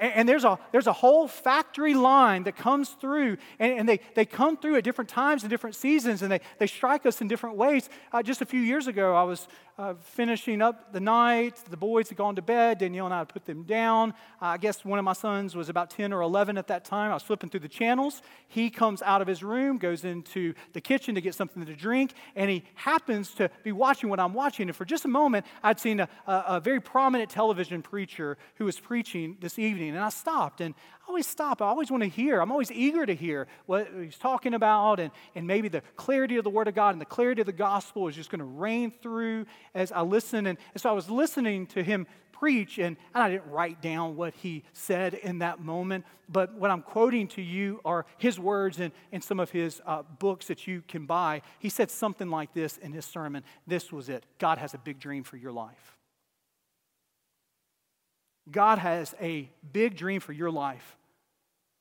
And, 0.00 0.12
and 0.14 0.28
there's, 0.28 0.42
a, 0.42 0.58
there's 0.72 0.88
a 0.88 0.92
whole 0.92 1.28
factory 1.28 1.94
line 1.94 2.42
that 2.44 2.56
comes 2.56 2.88
through, 2.88 3.36
and, 3.60 3.78
and 3.78 3.88
they, 3.88 4.00
they 4.16 4.24
come 4.24 4.56
through 4.56 4.76
at 4.76 4.82
different 4.82 5.08
times 5.08 5.44
and 5.44 5.50
different 5.50 5.76
seasons, 5.76 6.22
and 6.22 6.32
they, 6.32 6.40
they 6.58 6.66
strike 6.66 7.06
us 7.06 7.20
in 7.20 7.28
different 7.28 7.56
ways. 7.56 7.88
Uh, 8.12 8.24
just 8.24 8.42
a 8.42 8.46
few 8.46 8.60
years 8.60 8.88
ago, 8.88 9.14
I 9.14 9.22
was 9.22 9.46
uh, 9.80 9.94
finishing 10.02 10.60
up 10.60 10.92
the 10.92 11.00
night. 11.00 11.56
The 11.70 11.76
boys 11.76 12.10
had 12.10 12.18
gone 12.18 12.36
to 12.36 12.42
bed. 12.42 12.78
Danielle 12.78 13.06
and 13.06 13.14
I 13.14 13.18
had 13.18 13.30
put 13.30 13.46
them 13.46 13.62
down. 13.62 14.10
Uh, 14.42 14.46
I 14.46 14.58
guess 14.58 14.84
one 14.84 14.98
of 14.98 15.06
my 15.06 15.14
sons 15.14 15.56
was 15.56 15.70
about 15.70 15.88
10 15.88 16.12
or 16.12 16.20
11 16.20 16.58
at 16.58 16.66
that 16.66 16.84
time. 16.84 17.10
I 17.10 17.14
was 17.14 17.22
flipping 17.22 17.48
through 17.48 17.60
the 17.60 17.68
channels. 17.68 18.20
He 18.46 18.68
comes 18.68 19.00
out 19.00 19.22
of 19.22 19.26
his 19.26 19.42
room, 19.42 19.78
goes 19.78 20.04
into 20.04 20.52
the 20.74 20.82
kitchen 20.82 21.14
to 21.14 21.22
get 21.22 21.34
something 21.34 21.64
to 21.64 21.74
drink, 21.74 22.12
and 22.36 22.50
he 22.50 22.62
happens 22.74 23.32
to 23.36 23.50
be 23.64 23.72
watching 23.72 24.10
what 24.10 24.20
I'm 24.20 24.34
watching. 24.34 24.68
And 24.68 24.76
for 24.76 24.84
just 24.84 25.06
a 25.06 25.08
moment, 25.08 25.46
I'd 25.62 25.80
seen 25.80 26.00
a, 26.00 26.08
a, 26.26 26.44
a 26.48 26.60
very 26.60 26.80
prominent 26.80 27.30
television 27.30 27.80
preacher 27.80 28.36
who 28.56 28.66
was 28.66 28.78
preaching 28.78 29.38
this 29.40 29.58
evening. 29.58 29.90
And 29.90 30.00
I 30.00 30.10
stopped, 30.10 30.60
and 30.60 30.74
always 31.10 31.26
stop. 31.26 31.60
I 31.60 31.66
always 31.66 31.90
want 31.90 32.04
to 32.04 32.08
hear. 32.08 32.40
I'm 32.40 32.52
always 32.52 32.70
eager 32.70 33.04
to 33.04 33.14
hear 33.14 33.48
what 33.66 33.88
he's 34.00 34.16
talking 34.16 34.54
about, 34.54 35.00
and, 35.00 35.10
and 35.34 35.44
maybe 35.44 35.68
the 35.68 35.82
clarity 35.96 36.36
of 36.36 36.44
the 36.44 36.50
Word 36.50 36.68
of 36.68 36.76
God 36.76 36.90
and 36.90 37.00
the 37.00 37.04
clarity 37.04 37.42
of 37.42 37.46
the 37.46 37.52
gospel 37.52 38.06
is 38.06 38.14
just 38.14 38.30
going 38.30 38.38
to 38.38 38.44
rain 38.44 38.92
through 39.02 39.46
as 39.74 39.90
I 39.90 40.02
listen. 40.02 40.46
And, 40.46 40.56
and 40.72 40.80
so 40.80 40.88
I 40.88 40.92
was 40.92 41.10
listening 41.10 41.66
to 41.68 41.82
him 41.82 42.06
preach, 42.30 42.78
and, 42.78 42.96
and 43.12 43.24
I 43.24 43.28
didn't 43.28 43.50
write 43.50 43.82
down 43.82 44.14
what 44.14 44.34
he 44.34 44.62
said 44.72 45.14
in 45.14 45.40
that 45.40 45.58
moment, 45.58 46.04
but 46.28 46.54
what 46.54 46.70
I'm 46.70 46.82
quoting 46.82 47.26
to 47.28 47.42
you 47.42 47.80
are 47.84 48.06
his 48.16 48.38
words 48.38 48.78
in, 48.78 48.92
in 49.10 49.20
some 49.20 49.40
of 49.40 49.50
his 49.50 49.82
uh, 49.84 50.02
books 50.20 50.46
that 50.46 50.68
you 50.68 50.84
can 50.86 51.06
buy. 51.06 51.42
He 51.58 51.68
said 51.68 51.90
something 51.90 52.30
like 52.30 52.54
this 52.54 52.78
in 52.78 52.92
his 52.92 53.04
sermon. 53.04 53.42
This 53.66 53.92
was 53.92 54.08
it 54.08 54.24
God 54.38 54.58
has 54.58 54.74
a 54.74 54.78
big 54.78 55.00
dream 55.00 55.24
for 55.24 55.36
your 55.36 55.52
life. 55.52 55.96
God 58.48 58.78
has 58.78 59.12
a 59.20 59.50
big 59.72 59.96
dream 59.96 60.20
for 60.20 60.32
your 60.32 60.52
life. 60.52 60.96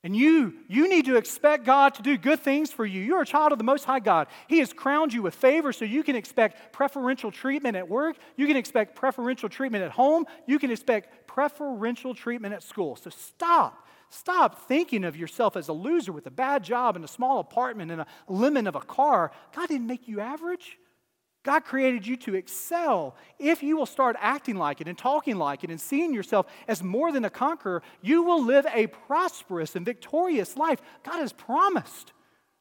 And 0.01 0.15
you, 0.15 0.53
you 0.69 0.87
need 0.87 1.05
to 1.05 1.17
expect 1.17 1.65
God 1.65 1.95
to 1.95 2.01
do 2.01 2.17
good 2.17 2.39
things 2.39 2.71
for 2.71 2.85
you. 2.85 3.01
You're 3.01 3.21
a 3.21 3.25
child 3.25 3.51
of 3.51 3.57
the 3.57 3.65
Most 3.65 3.83
High 3.83 3.99
God. 3.99 4.27
He 4.47 4.59
has 4.59 4.71
crowned 4.71 5.13
you 5.13 5.21
with 5.21 5.35
favor, 5.35 5.73
so 5.73 5.83
you 5.83 6.03
can 6.03 6.15
expect 6.15 6.71
preferential 6.71 7.31
treatment 7.31 7.75
at 7.75 7.89
work. 7.89 8.15
You 8.37 8.47
can 8.47 8.55
expect 8.55 8.95
preferential 8.95 9.49
treatment 9.49 9.83
at 9.83 9.91
home. 9.91 10.25
You 10.47 10.57
can 10.57 10.71
expect 10.71 11.27
preferential 11.27 12.15
treatment 12.15 12.53
at 12.53 12.63
school. 12.63 12.95
So 12.95 13.09
stop. 13.09 13.87
Stop 14.09 14.67
thinking 14.67 15.03
of 15.03 15.17
yourself 15.17 15.57
as 15.57 15.67
a 15.67 15.73
loser 15.73 16.13
with 16.13 16.25
a 16.27 16.31
bad 16.31 16.63
job 16.63 16.95
and 16.95 17.03
a 17.03 17.07
small 17.07 17.39
apartment 17.39 17.91
and 17.91 18.01
a 18.01 18.07
lemon 18.27 18.67
of 18.67 18.75
a 18.75 18.81
car. 18.81 19.31
God 19.53 19.67
didn't 19.67 19.85
make 19.85 20.07
you 20.07 20.21
average. 20.21 20.79
God 21.43 21.63
created 21.63 22.05
you 22.05 22.17
to 22.17 22.35
excel. 22.35 23.15
If 23.37 23.63
you 23.63 23.77
will 23.77 23.85
start 23.85 24.17
acting 24.19 24.57
like 24.57 24.81
it 24.81 24.87
and 24.87 24.97
talking 24.97 25.37
like 25.37 25.63
it 25.63 25.69
and 25.69 25.79
seeing 25.79 26.13
yourself 26.13 26.47
as 26.67 26.83
more 26.83 27.11
than 27.11 27.23
a 27.23 27.29
conqueror, 27.29 27.81
you 28.01 28.23
will 28.23 28.43
live 28.43 28.65
a 28.73 28.87
prosperous 28.87 29.75
and 29.75 29.85
victorious 29.85 30.57
life. 30.57 30.81
God 31.03 31.19
has 31.19 31.31
promised 31.31 32.11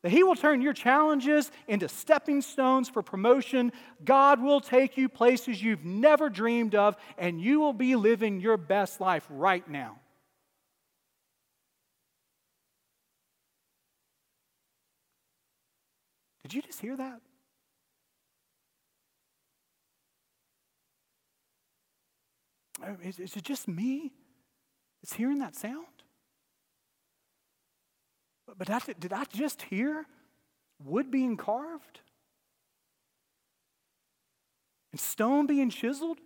that 0.03 0.13
He 0.13 0.23
will 0.23 0.37
turn 0.37 0.63
your 0.63 0.75
challenges 0.75 1.51
into 1.67 1.89
stepping 1.89 2.41
stones 2.41 2.89
for 2.89 3.03
promotion. 3.03 3.73
God 4.05 4.41
will 4.41 4.61
take 4.61 4.97
you 4.97 5.09
places 5.09 5.61
you've 5.61 5.85
never 5.85 6.31
dreamed 6.31 6.77
of, 6.77 6.97
and 7.19 7.41
you 7.41 7.59
will 7.59 7.73
be 7.73 7.97
living 7.97 8.41
your 8.41 8.57
best 8.57 9.01
life 9.01 9.27
right 9.29 9.69
now. 9.69 9.99
Did 16.45 16.55
you 16.55 16.63
just 16.63 16.81
hear 16.81 16.97
that? 16.97 17.21
Oh, 22.85 22.97
is, 23.03 23.19
is 23.19 23.37
it 23.37 23.45
just 23.45 23.69
me 23.69 24.13
that's 25.03 25.15
hearing 25.15 25.39
that 25.39 25.55
sound? 25.55 25.87
But, 28.47 28.59
but 28.59 28.71
I, 28.71 28.81
did 28.99 29.13
I 29.13 29.25
just 29.25 29.63
hear 29.63 30.07
wood 30.83 31.11
being 31.11 31.37
carved? 31.37 32.01
And 34.93 35.01
stone 35.01 35.47
being 35.47 35.71
chiseled? 35.71 36.19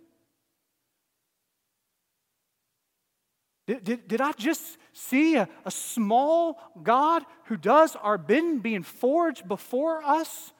Did, 3.65 3.83
did, 3.83 4.07
did 4.07 4.21
I 4.21 4.33
just 4.33 4.77
see 4.91 5.35
a, 5.35 5.47
a 5.65 5.71
small 5.71 6.59
God 6.81 7.23
who 7.45 7.57
does 7.57 7.95
our 7.95 8.17
bidding 8.17 8.59
being 8.59 8.83
forged 8.83 9.47
before 9.47 10.03
us? 10.03 10.51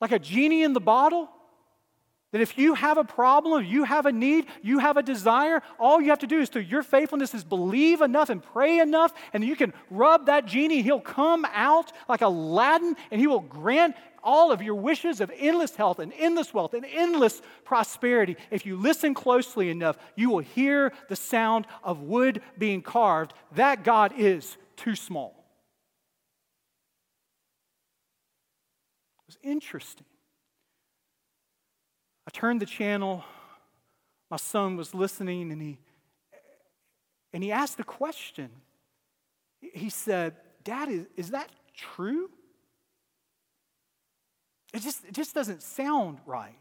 Like 0.00 0.12
a 0.12 0.18
genie 0.18 0.62
in 0.62 0.72
the 0.72 0.80
bottle? 0.80 1.28
That 2.32 2.42
if 2.42 2.58
you 2.58 2.74
have 2.74 2.98
a 2.98 3.04
problem, 3.04 3.64
you 3.64 3.84
have 3.84 4.04
a 4.04 4.12
need, 4.12 4.46
you 4.62 4.80
have 4.80 4.98
a 4.98 5.02
desire, 5.02 5.62
all 5.78 5.98
you 6.00 6.10
have 6.10 6.18
to 6.18 6.26
do 6.26 6.40
is 6.40 6.50
through 6.50 6.62
your 6.62 6.82
faithfulness 6.82 7.32
is 7.32 7.42
believe 7.42 8.02
enough 8.02 8.28
and 8.28 8.42
pray 8.42 8.80
enough, 8.80 9.14
and 9.32 9.42
you 9.42 9.56
can 9.56 9.72
rub 9.90 10.26
that 10.26 10.44
genie. 10.44 10.82
He'll 10.82 11.00
come 11.00 11.46
out 11.54 11.90
like 12.06 12.20
Aladdin, 12.20 12.96
and 13.10 13.18
he 13.18 13.26
will 13.26 13.40
grant 13.40 13.96
all 14.22 14.52
of 14.52 14.60
your 14.60 14.74
wishes 14.74 15.22
of 15.22 15.32
endless 15.38 15.74
health 15.74 16.00
and 16.00 16.12
endless 16.18 16.52
wealth 16.52 16.74
and 16.74 16.84
endless 16.84 17.40
prosperity. 17.64 18.36
If 18.50 18.66
you 18.66 18.76
listen 18.76 19.14
closely 19.14 19.70
enough, 19.70 19.96
you 20.14 20.28
will 20.28 20.40
hear 20.40 20.92
the 21.08 21.16
sound 21.16 21.66
of 21.82 22.02
wood 22.02 22.42
being 22.58 22.82
carved. 22.82 23.32
That 23.52 23.84
God 23.84 24.12
is 24.18 24.58
too 24.76 24.96
small. 24.96 25.34
It 29.22 29.28
was 29.28 29.38
interesting 29.42 30.07
turned 32.38 32.62
the 32.62 32.66
channel. 32.66 33.24
My 34.30 34.36
son 34.36 34.76
was 34.76 34.94
listening 34.94 35.50
and 35.50 35.60
he, 35.60 35.78
and 37.32 37.42
he 37.42 37.50
asked 37.50 37.80
a 37.80 37.84
question. 37.84 38.50
He 39.60 39.90
said, 39.90 40.36
Dad, 40.62 40.88
is, 40.88 41.06
is 41.16 41.30
that 41.30 41.50
true? 41.74 42.30
It 44.72 44.82
just, 44.82 45.04
it 45.04 45.14
just 45.14 45.34
doesn't 45.34 45.62
sound 45.62 46.18
right. 46.26 46.54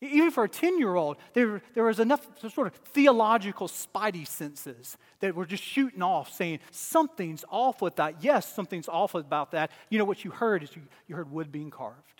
Even 0.00 0.30
for 0.30 0.44
a 0.44 0.48
10 0.48 0.78
year 0.78 0.94
old, 0.94 1.18
there, 1.34 1.62
there 1.74 1.84
was 1.84 2.00
enough 2.00 2.26
sort 2.40 2.66
of 2.66 2.74
theological 2.74 3.68
spidey 3.68 4.26
senses 4.26 4.96
that 5.20 5.34
were 5.34 5.46
just 5.46 5.62
shooting 5.62 6.02
off 6.02 6.32
saying, 6.32 6.60
something's 6.70 7.44
off 7.50 7.82
with 7.82 7.96
that. 7.96 8.24
Yes, 8.24 8.52
something's 8.52 8.88
off 8.88 9.14
about 9.14 9.50
that. 9.50 9.70
You 9.90 9.98
know 9.98 10.04
what 10.04 10.24
you 10.24 10.30
heard 10.30 10.62
is 10.62 10.74
you, 10.74 10.82
you 11.06 11.14
heard 11.14 11.30
wood 11.30 11.52
being 11.52 11.70
carved 11.70 12.11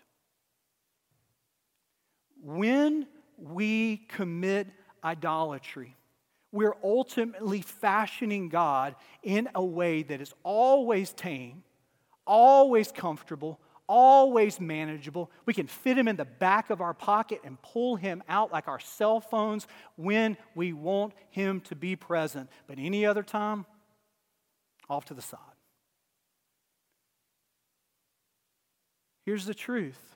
when 2.42 3.06
we 3.38 3.98
commit 4.08 4.66
idolatry, 5.02 5.96
we're 6.50 6.76
ultimately 6.84 7.62
fashioning 7.62 8.48
God 8.48 8.94
in 9.22 9.48
a 9.54 9.64
way 9.64 10.02
that 10.02 10.20
is 10.20 10.34
always 10.42 11.12
tame, 11.12 11.62
always 12.26 12.92
comfortable, 12.92 13.58
always 13.88 14.60
manageable. 14.60 15.30
We 15.46 15.54
can 15.54 15.66
fit 15.66 15.96
him 15.96 16.08
in 16.08 16.16
the 16.16 16.24
back 16.24 16.70
of 16.70 16.80
our 16.80 16.94
pocket 16.94 17.40
and 17.44 17.60
pull 17.62 17.96
him 17.96 18.22
out 18.28 18.52
like 18.52 18.68
our 18.68 18.80
cell 18.80 19.20
phones 19.20 19.66
when 19.96 20.36
we 20.54 20.72
want 20.72 21.14
him 21.30 21.60
to 21.62 21.74
be 21.74 21.96
present. 21.96 22.50
But 22.66 22.78
any 22.78 23.06
other 23.06 23.22
time, 23.22 23.64
off 24.88 25.06
to 25.06 25.14
the 25.14 25.22
side. 25.22 25.38
Here's 29.24 29.46
the 29.46 29.54
truth 29.54 30.11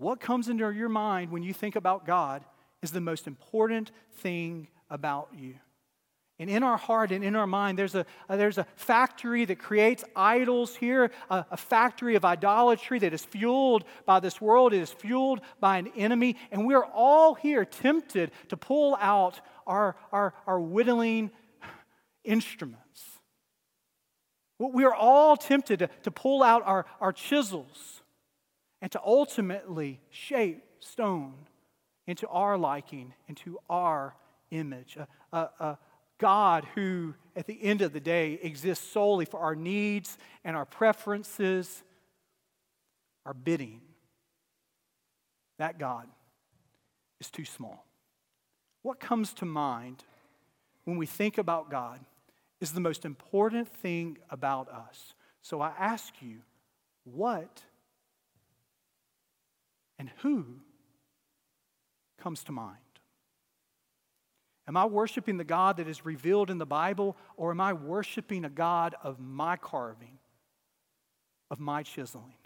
what 0.00 0.18
comes 0.18 0.48
into 0.48 0.70
your 0.70 0.88
mind 0.88 1.30
when 1.30 1.42
you 1.42 1.52
think 1.52 1.76
about 1.76 2.06
God 2.06 2.44
is 2.82 2.90
the 2.90 3.00
most 3.00 3.26
important 3.26 3.90
thing 4.14 4.68
about 4.88 5.28
you. 5.36 5.54
And 6.38 6.48
in 6.48 6.62
our 6.62 6.78
heart 6.78 7.12
and 7.12 7.22
in 7.22 7.36
our 7.36 7.46
mind, 7.46 7.78
there's 7.78 7.94
a, 7.94 8.06
there's 8.30 8.56
a 8.56 8.66
factory 8.74 9.44
that 9.44 9.58
creates 9.58 10.02
idols 10.16 10.74
here, 10.74 11.10
a, 11.28 11.44
a 11.50 11.56
factory 11.58 12.14
of 12.14 12.24
idolatry 12.24 12.98
that 13.00 13.12
is 13.12 13.22
fueled 13.22 13.84
by 14.06 14.20
this 14.20 14.40
world, 14.40 14.72
it 14.72 14.80
is 14.80 14.90
fueled 14.90 15.42
by 15.60 15.76
an 15.76 15.88
enemy. 15.94 16.36
And 16.50 16.66
we're 16.66 16.82
all 16.82 17.34
here 17.34 17.66
tempted 17.66 18.30
to 18.48 18.56
pull 18.56 18.96
out 19.02 19.42
our, 19.66 19.96
our, 20.12 20.32
our 20.46 20.58
whittling 20.58 21.30
instruments. 22.24 23.04
We 24.58 24.84
are 24.84 24.94
all 24.94 25.36
tempted 25.36 25.80
to, 25.80 25.90
to 26.04 26.10
pull 26.10 26.42
out 26.42 26.62
our, 26.64 26.86
our 27.02 27.12
chisels 27.12 27.99
and 28.82 28.90
to 28.92 29.00
ultimately 29.04 30.00
shape 30.10 30.62
stone 30.80 31.34
into 32.06 32.26
our 32.28 32.56
liking, 32.56 33.14
into 33.28 33.58
our 33.68 34.14
image. 34.50 34.96
A, 34.96 35.06
a, 35.36 35.38
a 35.60 35.78
God 36.18 36.66
who, 36.74 37.14
at 37.36 37.46
the 37.46 37.62
end 37.62 37.82
of 37.82 37.92
the 37.92 38.00
day, 38.00 38.38
exists 38.42 38.86
solely 38.88 39.24
for 39.24 39.40
our 39.40 39.54
needs 39.54 40.18
and 40.44 40.56
our 40.56 40.64
preferences, 40.64 41.82
our 43.24 43.34
bidding. 43.34 43.80
That 45.58 45.78
God 45.78 46.06
is 47.20 47.30
too 47.30 47.44
small. 47.44 47.84
What 48.82 48.98
comes 48.98 49.34
to 49.34 49.44
mind 49.44 50.04
when 50.84 50.96
we 50.96 51.06
think 51.06 51.38
about 51.38 51.70
God 51.70 52.00
is 52.60 52.72
the 52.72 52.80
most 52.80 53.04
important 53.04 53.68
thing 53.68 54.18
about 54.30 54.68
us. 54.68 55.14
So 55.42 55.60
I 55.60 55.72
ask 55.78 56.14
you, 56.20 56.38
what 57.04 57.62
and 60.00 60.10
who 60.22 60.46
comes 62.18 62.42
to 62.44 62.52
mind? 62.52 62.78
Am 64.66 64.74
I 64.74 64.86
worshiping 64.86 65.36
the 65.36 65.44
God 65.44 65.76
that 65.76 65.86
is 65.86 66.06
revealed 66.06 66.48
in 66.48 66.56
the 66.56 66.64
Bible, 66.64 67.18
or 67.36 67.50
am 67.50 67.60
I 67.60 67.74
worshiping 67.74 68.46
a 68.46 68.48
God 68.48 68.94
of 69.04 69.20
my 69.20 69.56
carving, 69.56 70.18
of 71.50 71.60
my 71.60 71.82
chiseling? 71.82 72.38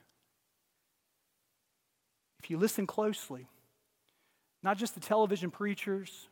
If 2.42 2.50
you 2.50 2.58
listen 2.58 2.88
closely, 2.88 3.46
not 4.64 4.76
just 4.76 4.94
to 4.94 5.00
television 5.00 5.52
preachers, 5.52 6.28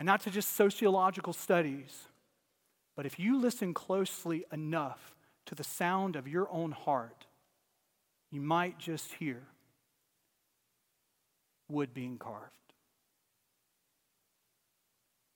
and 0.00 0.06
not 0.06 0.20
to 0.22 0.30
just 0.30 0.56
sociological 0.56 1.32
studies, 1.32 2.08
but 2.96 3.06
if 3.06 3.20
you 3.20 3.38
listen 3.38 3.72
closely 3.72 4.46
enough 4.52 5.14
to 5.46 5.54
the 5.54 5.64
sound 5.64 6.16
of 6.16 6.26
your 6.26 6.50
own 6.50 6.72
heart, 6.72 7.26
you 8.32 8.40
might 8.40 8.78
just 8.80 9.12
hear 9.14 9.46
wood 11.68 11.94
being 11.94 12.18
carved. 12.18 12.52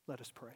Let 0.07 0.21
us 0.21 0.31
pray. 0.35 0.53